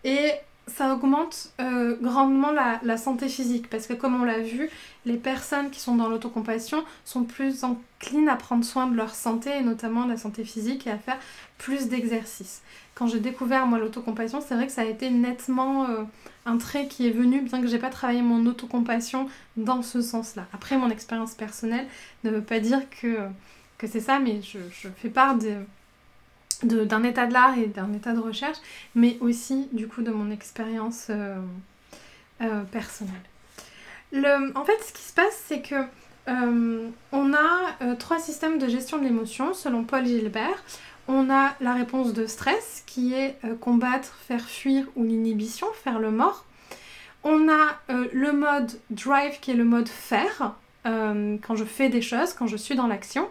Et 0.06 0.32
ça 0.68 0.94
augmente 0.94 1.52
euh, 1.60 1.98
grandement 2.02 2.52
la, 2.52 2.98
santé 2.98 3.28
physique 3.28 3.70
parce 3.70 3.86
que 3.86 3.94
comme 3.94 4.20
on 4.20 4.24
l'a 4.24 4.40
vu, 4.40 4.70
les 5.06 5.18
personnes 5.18 5.70
qui 5.70 5.80
sont 5.80 5.96
dans 5.96 6.08
l'autocompassion 6.08 6.84
sont 7.04 7.24
plus 7.24 7.64
enclines 7.64 8.30
à 8.30 8.36
prendre 8.36 8.64
soin 8.64 8.88
de 8.88 8.96
leur 8.96 9.14
santé 9.14 9.58
et 9.58 9.62
notamment 9.62 10.06
de 10.06 10.12
la 10.12 10.18
santé 10.18 10.46
physique 10.46 10.88
et 10.88 10.92
à 10.92 10.98
faire 10.98 11.18
plus 11.58 11.90
d'exercices. 11.90 12.62
Quand 12.96 13.08
j'ai 13.08 13.20
découvert 13.20 13.66
moi 13.66 13.78
l'autocompassion, 13.78 14.40
c'est 14.40 14.56
vrai 14.56 14.68
que 14.68 14.72
ça 14.72 14.82
a 14.82 14.86
été 14.86 15.10
nettement 15.10 15.86
euh, 15.86 16.04
un 16.46 16.58
trait 16.58 16.88
qui 16.88 17.08
est 17.08 17.12
venu 17.12 17.42
bien 17.42 17.62
que 17.62 17.68
j'ai 17.68 17.80
pas 17.80 17.90
travaillé 17.90 18.22
mon 18.22 18.46
autocompassion 18.46 19.28
dans 19.58 19.82
ce 19.82 20.02
sens-là. 20.02 20.46
Après 20.54 20.78
mon 20.78 20.90
expérience 20.90 21.34
personnelle 21.34 21.88
ne 22.24 22.30
veut 22.30 22.44
pas 22.44 22.60
dire 22.60 22.90
que, 22.90 23.18
que 23.78 23.88
c'est 23.88 24.00
ça, 24.00 24.20
mais 24.20 24.42
je, 24.42 24.60
je 24.72 24.88
fais 24.96 25.10
part 25.10 25.38
de 25.38 25.58
d'un 26.64 27.04
état 27.04 27.28
de 27.28 27.34
l'art 27.34 27.58
et 27.58 27.68
d'un 27.68 27.94
état 27.94 28.14
de 28.14 28.20
recherche, 28.20 28.58
mais 28.96 29.18
aussi 29.22 29.68
du 29.72 29.88
coup 29.88 30.02
de 30.02 30.12
mon 30.12 30.32
expérience 30.32 31.08
euh, 31.10 31.38
euh, 32.42 32.64
personnelle. 32.64 33.14
Le, 34.12 34.56
en 34.58 34.64
fait, 34.64 34.78
ce 34.86 34.94
qui 34.94 35.02
se 35.02 35.14
passe, 35.14 35.44
c'est 35.48 35.62
que 35.62 35.76
euh, 36.30 36.88
on 37.12 37.34
a 37.34 37.96
trois 37.96 38.20
systèmes 38.20 38.58
de 38.58 38.68
gestion 38.68 38.98
de 38.98 39.04
l'émotion 39.04 39.54
selon 39.54 39.84
Paul 39.84 40.06
Gilbert. 40.06 40.64
On 41.08 41.30
a 41.30 41.54
la 41.60 41.74
réponse 41.74 42.14
de 42.14 42.28
stress 42.28 42.84
qui 42.86 43.14
est 43.14 43.38
combattre, 43.60 44.16
faire 44.28 44.48
fuir 44.48 44.86
ou 44.96 45.04
l'inhibition, 45.04 45.68
faire 45.74 46.00
le 46.00 46.12
mort. 46.12 46.46
On 47.26 47.50
a 47.50 47.82
le 47.90 48.32
mode 48.32 48.72
drive 48.90 49.40
qui 49.42 49.52
est 49.52 49.56
le 49.56 49.66
mode 49.66 49.90
faire, 49.90 50.56
quand 50.86 51.56
je 51.56 51.66
fais 51.66 51.90
des 51.90 52.02
choses, 52.02 52.34
quand 52.34 52.48
je 52.48 52.56
suis 52.56 52.76
dans 52.76 52.88
l'action. 52.88 53.28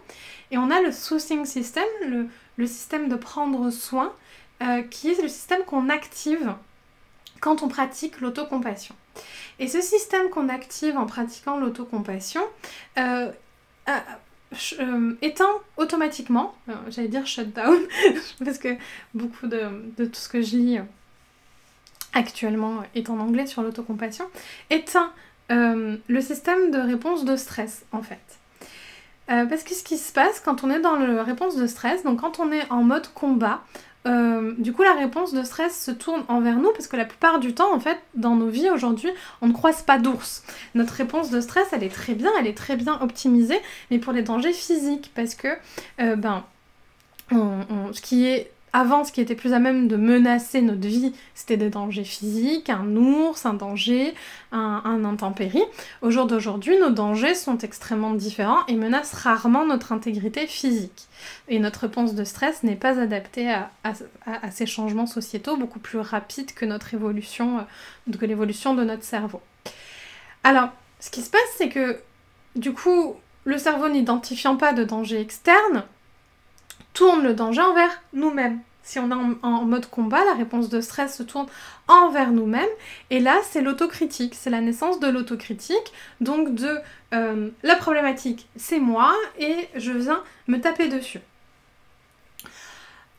Et 0.52 0.58
on 0.58 0.70
a 0.70 0.82
le 0.82 0.92
soothing 0.92 1.46
system, 1.46 1.84
le, 2.06 2.28
le 2.62 2.68
système 2.68 3.08
de 3.08 3.16
prendre 3.16 3.70
soin, 3.70 4.14
euh, 4.62 4.82
qui 4.82 5.10
est 5.10 5.20
le 5.20 5.26
système 5.26 5.64
qu'on 5.64 5.88
active 5.88 6.54
quand 7.40 7.64
on 7.64 7.68
pratique 7.68 8.20
l'autocompassion. 8.20 8.94
Et 9.58 9.66
ce 9.66 9.80
système 9.80 10.30
qu'on 10.30 10.48
active 10.48 10.96
en 10.96 11.06
pratiquant 11.06 11.58
l'autocompassion 11.58 12.42
euh, 12.98 13.32
euh, 13.88 15.14
éteint 15.22 15.54
automatiquement, 15.76 16.54
j'allais 16.88 17.08
dire 17.08 17.26
shutdown, 17.26 17.76
parce 18.44 18.58
que 18.58 18.76
beaucoup 19.12 19.48
de, 19.48 19.62
de, 19.96 20.04
tout 20.04 20.20
ce 20.20 20.28
que 20.28 20.40
je 20.40 20.56
lis 20.56 20.78
actuellement 22.12 22.84
est 22.94 23.10
en 23.10 23.18
anglais 23.18 23.48
sur 23.48 23.62
l'autocompassion, 23.62 24.26
éteint 24.70 25.12
le 25.50 26.20
système 26.20 26.70
de 26.70 26.78
réponse 26.78 27.24
de 27.24 27.36
stress 27.36 27.84
en 27.92 28.02
fait. 28.02 28.41
Euh, 29.30 29.46
parce 29.46 29.62
que 29.62 29.74
ce 29.74 29.84
qui 29.84 29.98
se 29.98 30.12
passe 30.12 30.40
quand 30.40 30.64
on 30.64 30.70
est 30.70 30.80
dans 30.80 30.96
la 30.96 31.22
réponse 31.22 31.56
de 31.56 31.66
stress, 31.66 32.02
donc 32.02 32.20
quand 32.20 32.40
on 32.40 32.50
est 32.50 32.68
en 32.70 32.82
mode 32.82 33.06
combat, 33.14 33.62
euh, 34.06 34.52
du 34.58 34.72
coup 34.72 34.82
la 34.82 34.94
réponse 34.94 35.32
de 35.32 35.44
stress 35.44 35.80
se 35.80 35.92
tourne 35.92 36.24
envers 36.26 36.56
nous 36.56 36.72
parce 36.72 36.88
que 36.88 36.96
la 36.96 37.04
plupart 37.04 37.38
du 37.38 37.54
temps 37.54 37.72
en 37.72 37.78
fait 37.78 37.98
dans 38.14 38.34
nos 38.34 38.48
vies 38.48 38.68
aujourd'hui 38.68 39.10
on 39.42 39.46
ne 39.46 39.52
croise 39.52 39.82
pas 39.82 39.98
d'ours. 39.98 40.42
Notre 40.74 40.94
réponse 40.94 41.30
de 41.30 41.40
stress 41.40 41.68
elle 41.70 41.84
est 41.84 41.94
très 41.94 42.14
bien, 42.14 42.30
elle 42.40 42.48
est 42.48 42.56
très 42.56 42.76
bien 42.76 42.98
optimisée 43.00 43.60
mais 43.92 43.98
pour 43.98 44.12
les 44.12 44.22
dangers 44.22 44.52
physiques 44.52 45.12
parce 45.14 45.36
que 45.36 45.48
euh, 46.00 46.16
ben 46.16 46.42
ce 47.30 48.00
qui 48.02 48.26
est 48.26 48.50
avant, 48.74 49.04
ce 49.04 49.12
qui 49.12 49.20
était 49.20 49.34
plus 49.34 49.52
à 49.52 49.58
même 49.58 49.86
de 49.86 49.96
menacer 49.96 50.62
notre 50.62 50.86
vie, 50.86 51.12
c'était 51.34 51.58
des 51.58 51.68
dangers 51.68 52.04
physiques, 52.04 52.70
un 52.70 52.96
ours, 52.96 53.44
un 53.44 53.52
danger, 53.52 54.14
un, 54.50 55.04
intempérie. 55.04 55.64
Au 56.00 56.10
jour 56.10 56.26
d'aujourd'hui, 56.26 56.78
nos 56.78 56.88
dangers 56.88 57.34
sont 57.34 57.58
extrêmement 57.58 58.14
différents 58.14 58.64
et 58.68 58.74
menacent 58.74 59.12
rarement 59.12 59.66
notre 59.66 59.92
intégrité 59.92 60.46
physique. 60.46 61.06
Et 61.48 61.58
notre 61.58 61.80
réponse 61.80 62.14
de 62.14 62.24
stress 62.24 62.62
n'est 62.62 62.76
pas 62.76 62.98
adaptée 62.98 63.52
à, 63.52 63.70
ces 64.50 64.64
changements 64.64 65.06
sociétaux 65.06 65.58
beaucoup 65.58 65.78
plus 65.78 65.98
rapides 65.98 66.54
que 66.54 66.64
notre 66.64 66.94
évolution, 66.94 67.58
euh, 67.58 68.16
que 68.18 68.24
l'évolution 68.24 68.74
de 68.74 68.84
notre 68.84 69.04
cerveau. 69.04 69.42
Alors, 70.44 70.70
ce 70.98 71.10
qui 71.10 71.20
se 71.20 71.30
passe, 71.30 71.40
c'est 71.56 71.68
que 71.68 72.00
du 72.56 72.72
coup, 72.72 73.16
le 73.44 73.58
cerveau 73.58 73.88
n'identifiant 73.90 74.56
pas 74.56 74.72
de 74.72 74.84
danger 74.84 75.20
externe, 75.20 75.84
tourne 76.94 77.22
le 77.22 77.34
danger 77.34 77.62
envers 77.62 78.02
nous-mêmes. 78.12 78.60
Si 78.82 78.98
on 78.98 79.10
est 79.10 79.36
en, 79.42 79.64
mode 79.64 79.86
combat, 79.86 80.24
la 80.24 80.34
réponse 80.34 80.68
de 80.68 80.80
stress 80.80 81.16
se 81.16 81.22
tourne 81.22 81.46
envers 81.86 82.32
nous-mêmes. 82.32 82.68
Et 83.10 83.20
là, 83.20 83.36
c'est 83.48 83.60
l'autocritique, 83.60 84.34
c'est 84.34 84.50
la 84.50 84.60
naissance 84.60 84.98
de 84.98 85.08
l'autocritique. 85.08 85.92
Donc 86.20 86.54
de 86.54 86.78
euh, 87.14 87.50
la 87.62 87.76
problématique, 87.76 88.48
c'est 88.56 88.80
moi 88.80 89.14
et 89.38 89.68
je 89.76 89.92
viens 89.92 90.22
me 90.48 90.60
taper 90.60 90.88
dessus. 90.88 91.20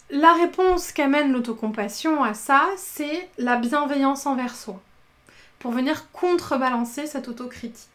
La 0.09 0.33
réponse 0.33 0.91
qu'amène 0.91 1.31
l'autocompassion 1.31 2.23
à 2.23 2.33
ça, 2.33 2.67
c'est 2.77 3.29
la 3.37 3.55
bienveillance 3.55 4.25
envers 4.25 4.55
soi, 4.55 4.79
pour 5.59 5.71
venir 5.71 6.11
contrebalancer 6.11 7.07
cette 7.07 7.29
autocritique. 7.29 7.87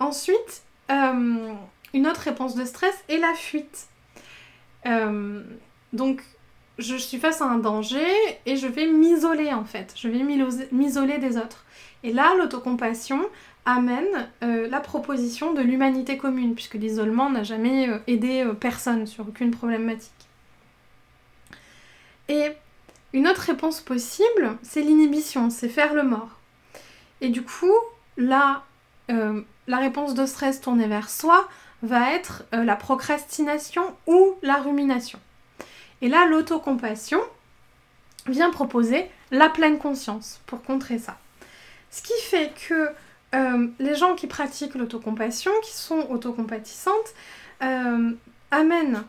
Ensuite, 0.00 0.62
euh, 0.90 1.54
une 1.92 2.06
autre 2.06 2.20
réponse 2.20 2.54
de 2.54 2.64
stress 2.64 2.94
est 3.08 3.16
la 3.16 3.34
fuite. 3.34 3.88
Euh, 4.86 5.42
donc, 5.92 6.22
je 6.78 6.96
suis 6.96 7.18
face 7.18 7.42
à 7.42 7.46
un 7.46 7.58
danger 7.58 8.06
et 8.46 8.56
je 8.56 8.66
vais 8.66 8.86
m'isoler 8.86 9.52
en 9.52 9.64
fait. 9.64 9.94
Je 9.96 10.08
vais 10.08 10.22
m'isoler 10.70 11.18
des 11.18 11.36
autres. 11.36 11.64
Et 12.04 12.12
là, 12.12 12.34
l'autocompassion 12.36 13.28
amène 13.64 14.28
euh, 14.42 14.68
la 14.68 14.80
proposition 14.80 15.52
de 15.52 15.60
l'humanité 15.60 16.16
commune, 16.16 16.54
puisque 16.54 16.74
l'isolement 16.74 17.30
n'a 17.30 17.42
jamais 17.42 17.88
euh, 17.88 17.98
aidé 18.06 18.46
personne 18.60 19.06
sur 19.06 19.28
aucune 19.28 19.50
problématique. 19.50 20.12
Et 22.28 22.52
une 23.12 23.26
autre 23.26 23.40
réponse 23.40 23.80
possible, 23.80 24.56
c'est 24.62 24.82
l'inhibition, 24.82 25.50
c'est 25.50 25.68
faire 25.68 25.94
le 25.94 26.04
mort. 26.04 26.38
Et 27.20 27.30
du 27.30 27.42
coup, 27.42 27.74
là, 28.16 28.64
la 29.68 29.76
réponse 29.76 30.14
de 30.14 30.26
stress 30.26 30.60
tournée 30.60 30.86
vers 30.86 31.08
soi 31.08 31.48
va 31.82 32.12
être 32.12 32.44
euh, 32.54 32.64
la 32.64 32.74
procrastination 32.74 33.82
ou 34.06 34.34
la 34.42 34.56
rumination. 34.56 35.20
Et 36.02 36.08
là, 36.08 36.26
l'autocompassion 36.26 37.20
vient 38.26 38.50
proposer 38.50 39.06
la 39.30 39.48
pleine 39.48 39.78
conscience 39.78 40.40
pour 40.46 40.62
contrer 40.62 40.98
ça. 40.98 41.18
Ce 41.90 42.02
qui 42.02 42.12
fait 42.22 42.52
que 42.68 42.88
euh, 43.34 43.68
les 43.78 43.94
gens 43.94 44.14
qui 44.14 44.26
pratiquent 44.26 44.74
l'autocompassion, 44.74 45.50
qui 45.62 45.74
sont 45.74 46.06
autocompatissantes, 46.10 47.14
euh, 47.62 48.12
amènent 48.50 49.04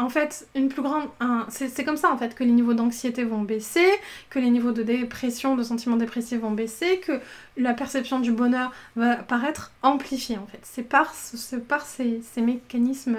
en 0.00 0.08
fait, 0.08 0.48
une 0.54 0.68
plus 0.68 0.82
grande. 0.82 1.08
c'est 1.50 1.84
comme 1.84 1.96
ça 1.96 2.10
en 2.10 2.16
fait 2.16 2.34
que 2.34 2.42
les 2.42 2.52
niveaux 2.52 2.72
d'anxiété 2.72 3.22
vont 3.22 3.42
baisser, 3.42 3.86
que 4.30 4.38
les 4.38 4.50
niveaux 4.50 4.72
de 4.72 4.82
dépression, 4.82 5.56
de 5.56 5.62
sentiments 5.62 5.96
dépressifs 5.96 6.40
vont 6.40 6.52
baisser, 6.52 7.00
que 7.00 7.20
la 7.56 7.74
perception 7.74 8.18
du 8.20 8.32
bonheur 8.32 8.72
va 8.96 9.16
paraître 9.16 9.72
amplifiée 9.82 10.38
en 10.38 10.46
fait. 10.46 10.60
C'est 10.62 10.82
par, 10.82 11.14
ces, 11.14 12.22
mécanismes 12.38 13.18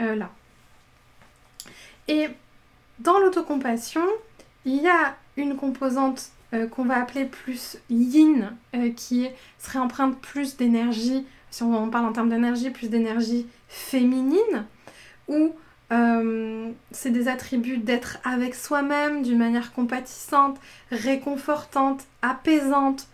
euh, 0.00 0.16
là. 0.16 0.30
Et 2.10 2.28
dans 2.98 3.20
l'autocompassion, 3.20 4.04
il 4.64 4.82
y 4.82 4.88
a 4.88 5.16
une 5.36 5.56
composante 5.56 6.30
euh, 6.52 6.66
qu'on 6.66 6.84
va 6.84 6.96
appeler 6.96 7.24
plus 7.24 7.78
yin, 7.88 8.52
euh, 8.74 8.90
qui 8.90 9.28
serait 9.58 9.78
empreinte 9.78 10.18
plus 10.20 10.56
d'énergie, 10.56 11.24
si 11.52 11.62
on, 11.62 11.88
parle 11.88 12.06
en 12.06 12.12
termes 12.12 12.28
d'énergie, 12.28 12.70
plus 12.70 12.88
d'énergie 12.88 13.46
féminine, 13.68 14.66
ou 15.28 15.54
euh, 15.92 16.72
c'est 16.90 17.10
des 17.10 17.28
attributs 17.28 17.78
d'être 17.78 18.18
avec 18.24 18.56
soi-même 18.56 19.22
d'une 19.22 19.38
manière 19.38 19.72
compatissante, 19.72 20.58
réconfortante, 20.90 22.02
apaisante. 22.22 23.06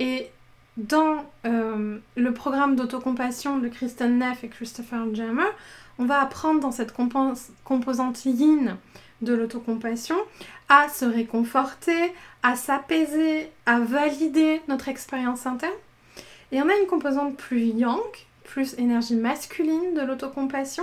Et 0.00 0.30
dans 0.76 1.24
le 1.44 2.32
programme 2.32 2.74
d'autocompassion 2.74 3.58
de 3.58 3.68
Kristen 3.68 4.18
Neff 4.18 4.42
et 4.42 4.48
Christopher 4.48 5.14
Jammer, 5.14 5.50
on 6.02 6.06
va 6.06 6.20
apprendre 6.20 6.58
dans 6.58 6.72
cette 6.72 6.92
composante 7.64 8.24
yin 8.24 8.76
de 9.20 9.34
l'autocompassion 9.34 10.16
à 10.68 10.88
se 10.88 11.04
réconforter, 11.04 12.12
à 12.42 12.56
s'apaiser, 12.56 13.52
à 13.66 13.78
valider 13.78 14.60
notre 14.66 14.88
expérience 14.88 15.46
interne. 15.46 15.72
Et 16.50 16.60
on 16.60 16.68
a 16.68 16.74
une 16.74 16.88
composante 16.88 17.36
plus 17.36 17.66
yang, 17.66 18.00
plus 18.42 18.74
énergie 18.78 19.14
masculine 19.14 19.94
de 19.94 20.00
l'autocompassion, 20.00 20.82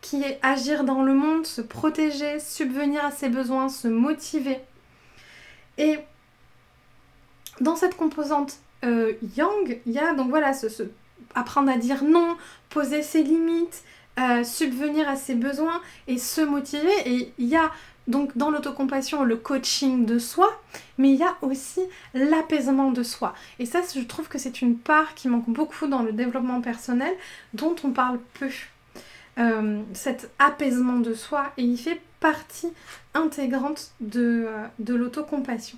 qui 0.00 0.22
est 0.22 0.38
agir 0.42 0.84
dans 0.84 1.02
le 1.02 1.14
monde, 1.14 1.46
se 1.46 1.60
protéger, 1.60 2.38
subvenir 2.38 3.04
à 3.04 3.10
ses 3.10 3.30
besoins, 3.30 3.68
se 3.68 3.88
motiver. 3.88 4.58
Et 5.78 5.98
dans 7.60 7.74
cette 7.74 7.96
composante 7.96 8.58
euh, 8.84 9.14
yang, 9.36 9.80
il 9.84 9.92
y 9.92 9.98
a 9.98 10.14
donc 10.14 10.28
voilà, 10.28 10.52
apprendre 11.34 11.72
à 11.72 11.76
dire 11.76 12.04
non, 12.04 12.36
poser 12.68 13.02
ses 13.02 13.24
limites, 13.24 13.82
euh, 14.18 14.44
subvenir 14.44 15.08
à 15.08 15.16
ses 15.16 15.34
besoins 15.34 15.80
et 16.06 16.18
se 16.18 16.40
motiver. 16.40 16.92
Et 17.06 17.32
il 17.38 17.46
y 17.46 17.56
a 17.56 17.70
donc 18.06 18.36
dans 18.36 18.50
l'autocompassion 18.50 19.24
le 19.24 19.36
coaching 19.36 20.04
de 20.06 20.18
soi, 20.18 20.60
mais 20.98 21.10
il 21.10 21.16
y 21.16 21.22
a 21.22 21.36
aussi 21.42 21.80
l'apaisement 22.12 22.90
de 22.90 23.02
soi. 23.02 23.34
Et 23.58 23.66
ça, 23.66 23.80
je 23.94 24.00
trouve 24.00 24.28
que 24.28 24.38
c'est 24.38 24.62
une 24.62 24.76
part 24.76 25.14
qui 25.14 25.28
manque 25.28 25.48
beaucoup 25.48 25.86
dans 25.86 26.02
le 26.02 26.12
développement 26.12 26.60
personnel, 26.60 27.14
dont 27.54 27.74
on 27.84 27.90
parle 27.90 28.18
peu. 28.38 28.48
Euh, 29.36 29.82
cet 29.94 30.30
apaisement 30.38 31.00
de 31.00 31.12
soi, 31.12 31.52
et 31.56 31.64
il 31.64 31.76
fait 31.76 32.00
partie 32.20 32.72
intégrante 33.14 33.90
de, 34.00 34.46
de 34.78 34.94
l'autocompassion. 34.94 35.76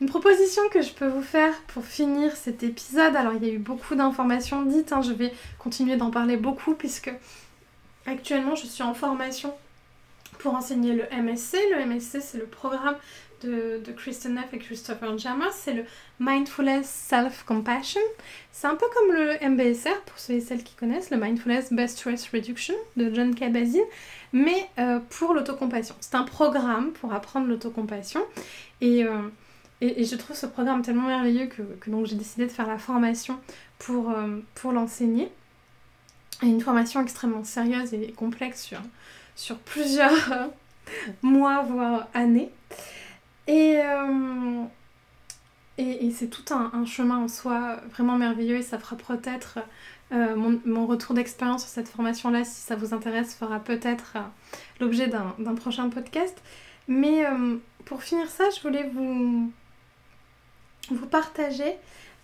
Une 0.00 0.08
proposition 0.08 0.62
que 0.70 0.80
je 0.80 0.92
peux 0.92 1.08
vous 1.08 1.22
faire 1.22 1.52
pour 1.68 1.84
finir 1.84 2.36
cet 2.36 2.62
épisode, 2.62 3.16
alors 3.16 3.32
il 3.34 3.44
y 3.44 3.50
a 3.50 3.52
eu 3.52 3.58
beaucoup 3.58 3.96
d'informations 3.96 4.62
dites, 4.62 4.92
hein, 4.92 5.02
je 5.02 5.12
vais 5.12 5.32
continuer 5.58 5.96
d'en 5.96 6.10
parler 6.10 6.36
beaucoup 6.36 6.74
puisque 6.74 7.10
actuellement 8.06 8.54
je 8.54 8.66
suis 8.66 8.84
en 8.84 8.94
formation 8.94 9.52
pour 10.38 10.54
enseigner 10.54 10.92
le 10.92 11.02
MSC. 11.10 11.56
Le 11.72 11.84
MSC 11.84 12.20
c'est 12.20 12.38
le 12.38 12.46
programme 12.46 12.94
de, 13.42 13.92
Kristen 13.96 14.34
Neff 14.34 14.52
et 14.52 14.58
Christopher 14.58 15.16
Jammer, 15.18 15.46
c'est 15.52 15.72
le 15.72 15.84
Mindfulness 16.20 16.86
Self-Compassion. 16.86 18.00
C'est 18.52 18.66
un 18.66 18.74
peu 18.74 18.86
comme 18.94 19.14
le 19.14 19.48
MBSR 19.48 20.00
pour 20.06 20.18
ceux 20.18 20.34
et 20.34 20.40
celles 20.40 20.62
qui 20.62 20.74
connaissent, 20.74 21.10
le 21.10 21.16
Mindfulness 21.16 21.72
Best 21.72 21.98
Stress 21.98 22.28
Reduction 22.32 22.74
de 22.96 23.12
John 23.14 23.34
Kabat-Zinn, 23.34 23.84
mais 24.32 24.68
euh, 24.78 24.98
pour 25.10 25.34
l'autocompassion. 25.34 25.94
C'est 26.00 26.14
un 26.14 26.24
programme 26.24 26.92
pour 26.92 27.12
apprendre 27.12 27.46
l'autocompassion. 27.46 28.20
Euh, 28.82 29.28
et, 29.80 30.04
je 30.04 30.16
trouve 30.16 30.36
ce 30.36 30.46
programme 30.46 30.82
tellement 30.82 31.06
merveilleux 31.06 31.46
que, 31.46 31.62
donc 31.88 32.06
j'ai 32.06 32.16
décidé 32.16 32.46
de 32.46 32.50
faire 32.50 32.66
la 32.66 32.78
formation 32.78 33.38
pour, 33.78 34.10
euh, 34.10 34.38
pour 34.54 34.72
l'enseigner. 34.72 35.30
Et 36.42 36.46
une 36.46 36.60
formation 36.60 37.00
extrêmement 37.00 37.44
sérieuse 37.44 37.94
et 37.94 38.12
complexe 38.12 38.62
sur, 38.62 38.80
sur 39.36 39.58
plusieurs 39.58 40.48
mois, 41.22 41.62
voire 41.62 42.08
années. 42.14 42.50
Et, 43.46 43.76
euh, 43.78 44.64
et, 45.78 46.10
c'est 46.10 46.28
tout 46.28 46.52
un, 46.52 46.84
chemin 46.84 47.18
en 47.18 47.28
soi 47.28 47.80
vraiment 47.92 48.16
merveilleux 48.16 48.56
et 48.56 48.62
ça 48.62 48.78
fera 48.78 48.96
peut-être 48.96 49.58
euh, 50.12 50.34
mon, 50.34 50.60
mon, 50.64 50.86
retour 50.86 51.14
d'expérience 51.14 51.62
sur 51.62 51.70
cette 51.70 51.88
formation-là, 51.88 52.44
si 52.44 52.60
ça 52.62 52.76
vous 52.76 52.94
intéresse, 52.94 53.34
fera 53.34 53.60
peut-être 53.60 54.16
l'objet 54.80 55.06
d'un 55.06 55.54
prochain 55.54 55.88
podcast. 55.88 56.36
Mais 56.88 57.24
pour 57.84 58.02
finir 58.02 58.28
ça, 58.28 58.44
je 58.56 58.60
voulais 58.62 58.88
vous, 58.92 59.52
vous 60.90 61.06
partagez 61.06 61.76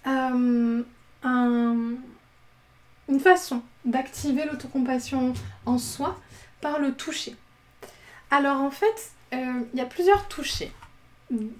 euh, 0.06 0.82
une 1.24 3.20
façon 3.20 3.62
d'activer 3.84 4.44
l'autocompassion 4.44 5.34
en 5.66 5.78
soi 5.78 6.18
par 6.60 6.78
le 6.78 6.92
toucher. 6.92 7.36
Alors 8.30 8.60
en 8.60 8.70
fait, 8.70 9.12
euh, 9.34 9.60
il 9.72 9.78
y 9.78 9.82
a 9.82 9.86
plusieurs 9.86 10.28
touchés 10.28 10.72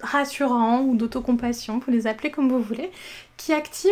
rassurants 0.01 0.81
ou 0.81 0.95
d'autocompassion, 0.95 1.79
vous 1.79 1.91
les 1.91 2.07
appelez 2.07 2.31
comme 2.31 2.49
vous 2.49 2.61
voulez, 2.61 2.91
qui 3.37 3.53
activent 3.53 3.91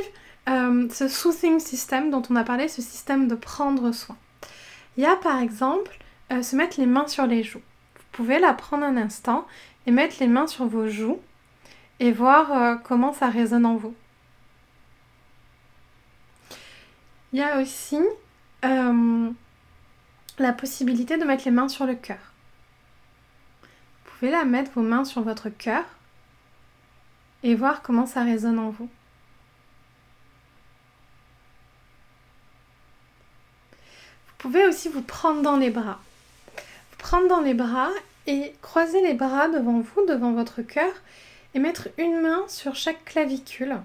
euh, 0.50 0.88
ce 0.90 1.08
soothing 1.08 1.60
system 1.60 2.12
dont 2.12 2.22
on 2.30 2.36
a 2.36 2.44
parlé, 2.44 2.68
ce 2.68 2.82
système 2.82 3.28
de 3.28 3.36
prendre 3.36 3.92
soin. 3.92 4.18
Il 4.98 5.04
y 5.04 5.08
a 5.08 5.16
par 5.16 5.40
exemple 5.40 5.98
se 6.42 6.56
mettre 6.56 6.80
les 6.80 6.86
mains 6.88 7.08
sur 7.08 7.28
les 7.28 7.44
joues. 7.44 7.62
Vous 7.96 8.06
pouvez 8.12 8.40
la 8.40 8.54
prendre 8.54 8.84
un 8.84 8.98
instant 8.98 9.46
et 9.86 9.92
mettre 9.92 10.16
les 10.20 10.28
mains 10.28 10.48
sur 10.48 10.66
vos 10.66 10.88
joues 10.88 11.20
et 12.04 12.12
voir 12.12 12.52
euh, 12.52 12.76
comment 12.76 13.14
ça 13.14 13.30
résonne 13.30 13.66
en 13.66 13.78
vous. 13.78 13.96
Il 17.32 17.40
y 17.40 17.42
a 17.42 17.62
aussi 17.62 17.98
euh, 18.66 19.30
la 20.38 20.52
possibilité 20.52 21.18
de 21.18 21.24
mettre 21.24 21.46
les 21.46 21.52
mains 21.52 21.70
sur 21.70 21.86
le 21.86 21.96
cœur. 21.96 22.18
Vous 23.62 24.12
pouvez 24.20 24.32
la 24.32 24.44
mettre 24.44 24.72
vos 24.72 24.82
mains 24.82 25.06
sur 25.06 25.22
votre 25.22 25.48
cœur 25.48 25.86
et 27.42 27.56
voir 27.56 27.82
comment 27.82 28.06
ça 28.06 28.22
résonne 28.24 28.60
en 28.60 28.70
vous. 28.70 28.90
Vous 34.28 34.36
pouvez 34.40 34.68
aussi 34.68 34.90
vous 34.90 35.04
prendre 35.04 35.42
dans 35.42 35.56
les 35.56 35.70
bras. 35.70 36.02
Prendre 36.98 37.30
dans 37.30 37.40
les 37.40 37.54
bras 37.54 37.92
et 38.28 38.54
croiser 38.62 39.02
les 39.02 39.14
bras 39.14 39.48
devant 39.48 39.80
vous, 39.80 40.06
devant 40.06 40.34
votre 40.34 40.64
cœur 40.64 40.92
et 41.54 41.60
mettre 41.60 41.90
une 41.98 42.22
main 42.22 42.44
sur 42.48 42.76
chaque 42.76 43.06
clavicule 43.06 43.78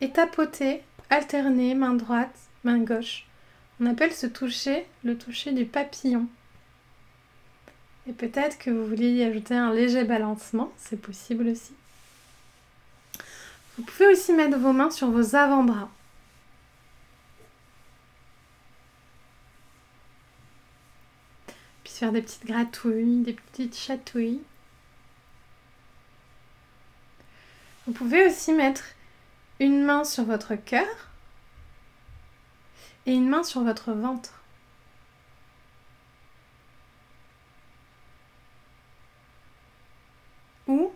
et 0.00 0.10
tapoter, 0.10 0.82
alterner 1.10 1.74
main 1.74 1.94
droite, 1.94 2.34
main 2.64 2.78
gauche. 2.78 3.26
On 3.80 3.86
appelle 3.86 4.12
ce 4.12 4.26
toucher 4.26 4.86
le 5.04 5.16
toucher 5.16 5.52
du 5.52 5.64
papillon. 5.64 6.28
Et 8.06 8.12
peut-être 8.12 8.58
que 8.58 8.70
vous 8.70 8.86
vouliez 8.86 9.12
y 9.12 9.22
ajouter 9.22 9.54
un 9.54 9.72
léger 9.72 10.04
balancement, 10.04 10.72
c'est 10.76 11.00
possible 11.00 11.48
aussi. 11.48 11.72
Vous 13.76 13.84
pouvez 13.84 14.08
aussi 14.08 14.32
mettre 14.32 14.58
vos 14.58 14.72
mains 14.72 14.90
sur 14.90 15.10
vos 15.10 15.34
avant-bras. 15.36 15.90
Puis 21.84 21.92
faire 21.92 22.12
des 22.12 22.22
petites 22.22 22.46
gratouilles, 22.46 23.22
des 23.22 23.34
petites 23.34 23.76
chatouilles. 23.76 24.42
Vous 27.90 27.96
pouvez 27.96 28.24
aussi 28.24 28.52
mettre 28.52 28.84
une 29.58 29.82
main 29.82 30.04
sur 30.04 30.22
votre 30.22 30.54
cœur 30.54 30.86
et 33.04 33.12
une 33.12 33.28
main 33.28 33.42
sur 33.42 33.64
votre 33.64 33.90
ventre. 33.90 34.44
Ou 40.68 40.92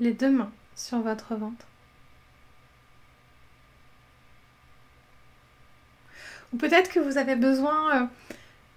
les 0.00 0.14
deux 0.14 0.30
mains 0.30 0.50
sur 0.74 1.00
votre 1.00 1.34
ventre. 1.34 1.66
Ou 6.54 6.56
peut-être 6.56 6.90
que 6.90 7.00
vous 7.00 7.18
avez 7.18 7.36
besoin 7.36 7.96
euh, 7.96 8.06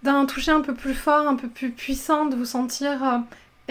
d'un 0.04 0.26
toucher 0.26 0.52
un 0.52 0.60
peu 0.60 0.74
plus 0.74 0.96
fort, 0.96 1.30
un 1.30 1.38
peu 1.38 1.48
plus 1.48 1.72
puissant, 1.72 2.26
de 2.26 2.36
vous 2.36 2.44
sentir 2.44 3.02
euh, 3.06 3.20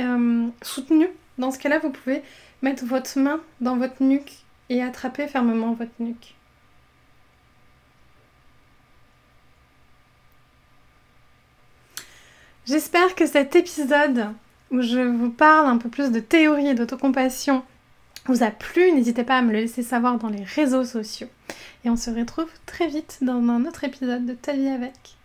euh, 0.00 0.48
soutenu. 0.62 1.10
Dans 1.36 1.50
ce 1.50 1.58
cas-là, 1.58 1.78
vous 1.80 1.90
pouvez 1.90 2.22
mettre 2.62 2.84
votre 2.84 3.18
main 3.18 3.40
dans 3.60 3.76
votre 3.76 4.02
nuque 4.02 4.44
et 4.68 4.82
attraper 4.82 5.28
fermement 5.28 5.72
votre 5.74 5.92
nuque. 5.98 6.34
J'espère 12.66 13.14
que 13.14 13.26
cet 13.26 13.56
épisode 13.56 14.28
où 14.70 14.80
je 14.80 15.00
vous 15.00 15.30
parle 15.30 15.66
un 15.66 15.76
peu 15.76 15.90
plus 15.90 16.10
de 16.10 16.20
théorie 16.20 16.68
et 16.68 16.74
d'autocompassion 16.74 17.62
vous 18.26 18.42
a 18.42 18.50
plu. 18.50 18.90
N'hésitez 18.92 19.22
pas 19.22 19.36
à 19.36 19.42
me 19.42 19.52
le 19.52 19.58
laisser 19.58 19.82
savoir 19.82 20.18
dans 20.18 20.30
les 20.30 20.44
réseaux 20.44 20.84
sociaux. 20.84 21.28
Et 21.84 21.90
on 21.90 21.96
se 21.96 22.10
retrouve 22.10 22.50
très 22.64 22.88
vite 22.88 23.18
dans 23.20 23.34
un 23.34 23.66
autre 23.66 23.84
épisode 23.84 24.24
de 24.24 24.32
Ta 24.32 24.54
vie 24.54 24.68
avec. 24.68 25.16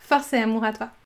Force 0.00 0.32
et 0.32 0.38
amour 0.38 0.64
à 0.64 0.72
toi 0.72 0.88